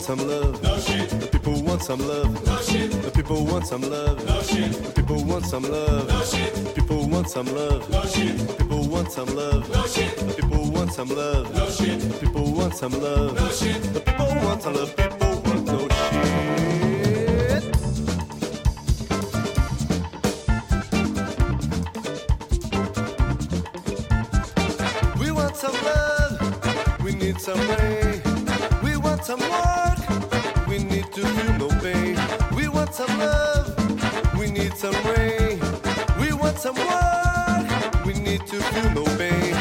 Some 0.00 0.26
love 0.26 0.71
want 1.88 2.00
some 2.00 2.08
love. 2.08 2.46
No 2.46 2.56
shit. 2.58 2.90
The 3.02 3.10
people 3.10 3.44
want 3.44 3.66
some 3.66 3.82
love. 3.82 4.24
No 4.24 4.40
shit. 4.42 4.72
The 4.72 4.92
people 5.02 5.24
want 5.24 5.46
some 5.46 5.64
love. 5.64 6.08
No 6.08 6.22
shit. 6.22 6.54
The 6.54 6.70
people 6.74 7.08
want 7.08 7.28
some 7.28 7.46
love. 7.46 7.90
No 7.90 8.02
shit. 8.04 8.38
The 8.38 8.54
people 8.54 8.88
want 8.88 9.10
some 9.10 9.34
love. 9.34 9.68
No 9.68 9.86
shit. 9.86 10.16
The 10.16 10.34
people 10.42 10.70
want 10.70 10.92
some 10.92 11.08
love. 11.08 11.52
No 11.54 11.68
shit. 11.70 12.00
The 12.00 12.20
people 12.20 12.52
want 12.52 12.74
some 12.74 12.92
love. 12.92 13.34
No 13.34 13.48
shit. 13.48 13.82
The 13.94 14.00
people 14.00 14.26
want 14.26 14.62
some 14.62 14.74
love. 14.74 14.96
People 14.96 15.42
want 15.42 15.66
no 15.66 15.88
shit. 15.88 15.98
some 25.54 25.84
love. 25.84 27.04
We 27.04 27.14
need 27.14 27.40
some 27.40 27.60
rain. 27.60 27.91
Love, 33.26 34.38
we 34.38 34.50
need 34.50 34.74
some 34.76 34.94
rain. 35.04 35.60
We 36.20 36.32
want 36.32 36.58
some 36.58 36.76
work, 36.76 38.04
we 38.04 38.14
need 38.14 38.46
to 38.46 38.56
feel 38.70 38.90
no 38.98 39.04
pain. 39.16 39.54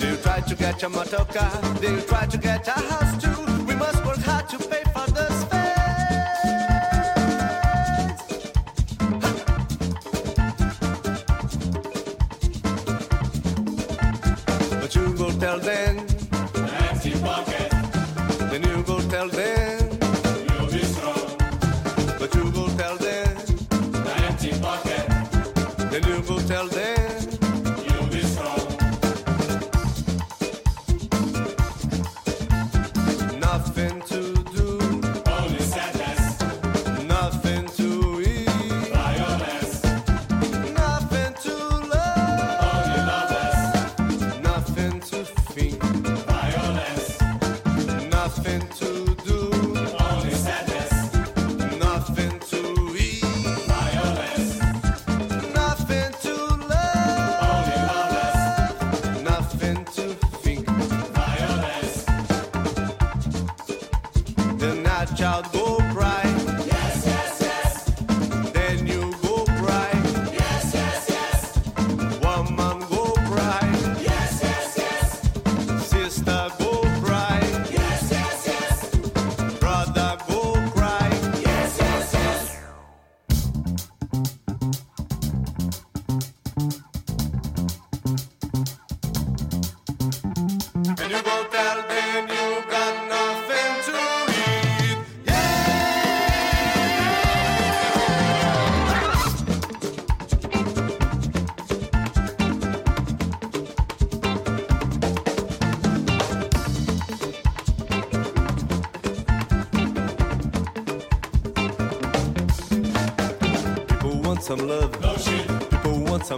You 0.00 0.16
try 0.24 0.40
to 0.40 0.54
get 0.54 0.82
your 0.82 0.90
motor 0.90 1.24
car? 1.34 1.52
Do 1.80 1.90
you 1.94 2.00
try 2.02 2.26
to 2.26 2.38
get 2.38 2.68
a 2.68 2.72
house 2.72 3.22
too? 3.22 3.41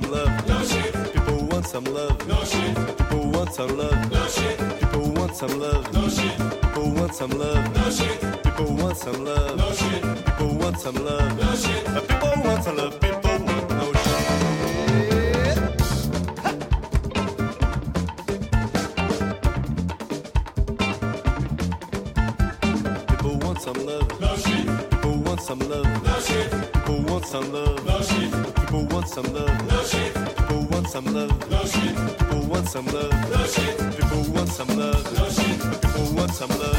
some 0.01 0.11
love. 0.11 0.49
No 0.49 0.65
shit. 0.65 0.93
People 1.13 1.47
want 1.47 1.67
some 1.69 1.85
love. 1.85 2.27
No 2.27 2.43
shit. 2.43 2.75
People 2.99 3.31
want 3.31 3.55
some 3.55 3.77
love. 3.79 4.11
No 4.11 4.27
shit. 4.27 4.59
People 4.81 5.11
want 5.13 5.37
some 5.37 5.61
love. 5.61 5.93
No 5.93 6.09
shit. 6.09 6.37
People 6.63 6.91
want 6.95 7.15
some 7.15 7.31
love. 7.31 7.75
No 7.77 7.91
shit. 7.91 8.43
People 8.43 8.75
want 8.75 8.97
some 8.97 9.25
love. 9.25 9.57
No 9.57 9.73
shit. 9.73 10.03
People 10.25 10.55
want 10.57 10.81
some 10.81 10.97
love. 10.97 11.39
No 11.39 11.55
shit. 11.55 12.09
People 12.09 12.43
want 12.43 12.65
some 12.65 12.77
love. 12.77 13.14
some 36.35 36.49
love. 36.59 36.74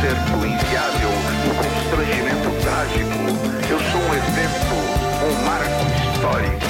cerco 0.00 0.46
inviável, 0.46 1.10
o 1.10 1.54
constrangimento 1.56 2.50
trágico. 2.62 3.18
Eu 3.68 3.80
sou 3.90 4.00
um 4.00 4.14
evento, 4.14 4.74
um 5.24 5.44
marco 5.44 6.14
histórico. 6.14 6.67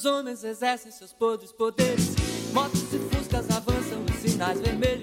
os 0.00 0.06
homens 0.06 0.42
exercem 0.44 0.90
seus 0.90 1.12
podres 1.12 1.52
poderes. 1.52 2.16
Motos 2.54 2.84
e 2.90 2.98
fuscas 3.14 3.50
avançam 3.50 4.02
os 4.08 4.16
sinais 4.16 4.58
vermelhos. 4.58 4.99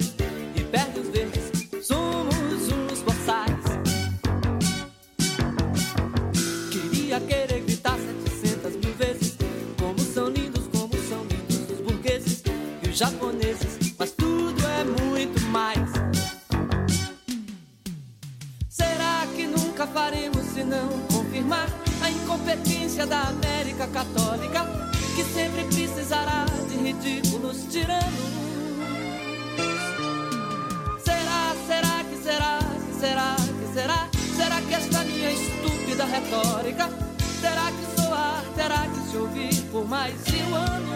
ouvir 39.18 39.56
por 39.72 39.88
mais 39.88 40.14
de 40.26 40.36
um 40.44 40.56
ano, 40.56 40.88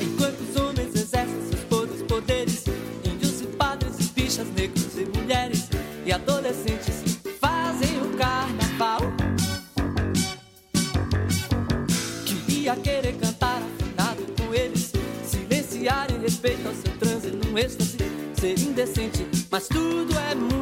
Enquanto 0.00 0.40
os 0.40 0.56
homens 0.56 0.94
exercem 0.94 1.40
seus 1.48 1.64
podres 1.64 2.02
poderes, 2.02 2.64
índios 3.04 3.40
e 3.40 3.46
padres 3.46 3.98
e 4.00 4.04
bichas, 4.12 4.46
negros 4.56 4.96
e 4.96 5.18
mulheres 5.18 5.68
e 6.04 6.12
adolescentes 6.12 7.18
fazem 7.40 8.00
o 8.02 8.16
carnaval. 8.16 9.00
Queria 12.24 12.76
querer 12.76 13.14
cantar 13.14 13.62
afinado 13.62 14.22
com 14.36 14.54
eles, 14.54 14.92
silenciar 15.24 16.10
em 16.12 16.20
respeito 16.20 16.66
ao 16.66 16.74
seu 16.74 16.96
transe 16.98 17.30
num 17.30 17.56
êxtase, 17.56 17.98
ser 18.38 18.58
indecente, 18.58 19.26
mas 19.50 19.68
tudo 19.68 20.18
é 20.18 20.34
muito. 20.34 20.61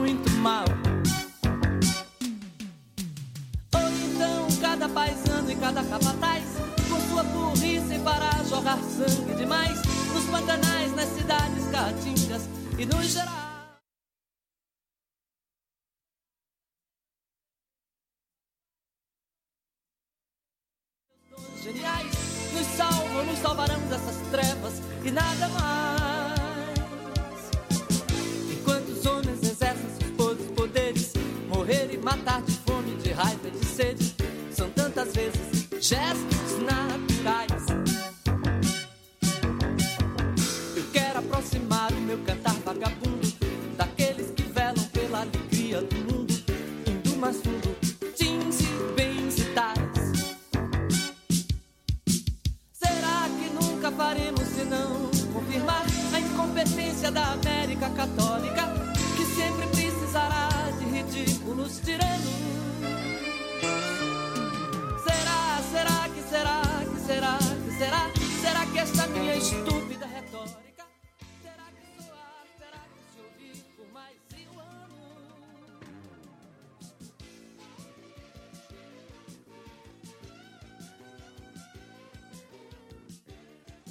jorrar 8.71 8.79
sangue 8.79 9.35
demais 9.35 9.79
nos 10.13 10.25
pantanais, 10.27 10.95
nas 10.95 11.09
cidades 11.09 11.65
caatingas 11.73 12.43
e 12.79 12.87
no 12.87 13.03
geral. 13.03 13.40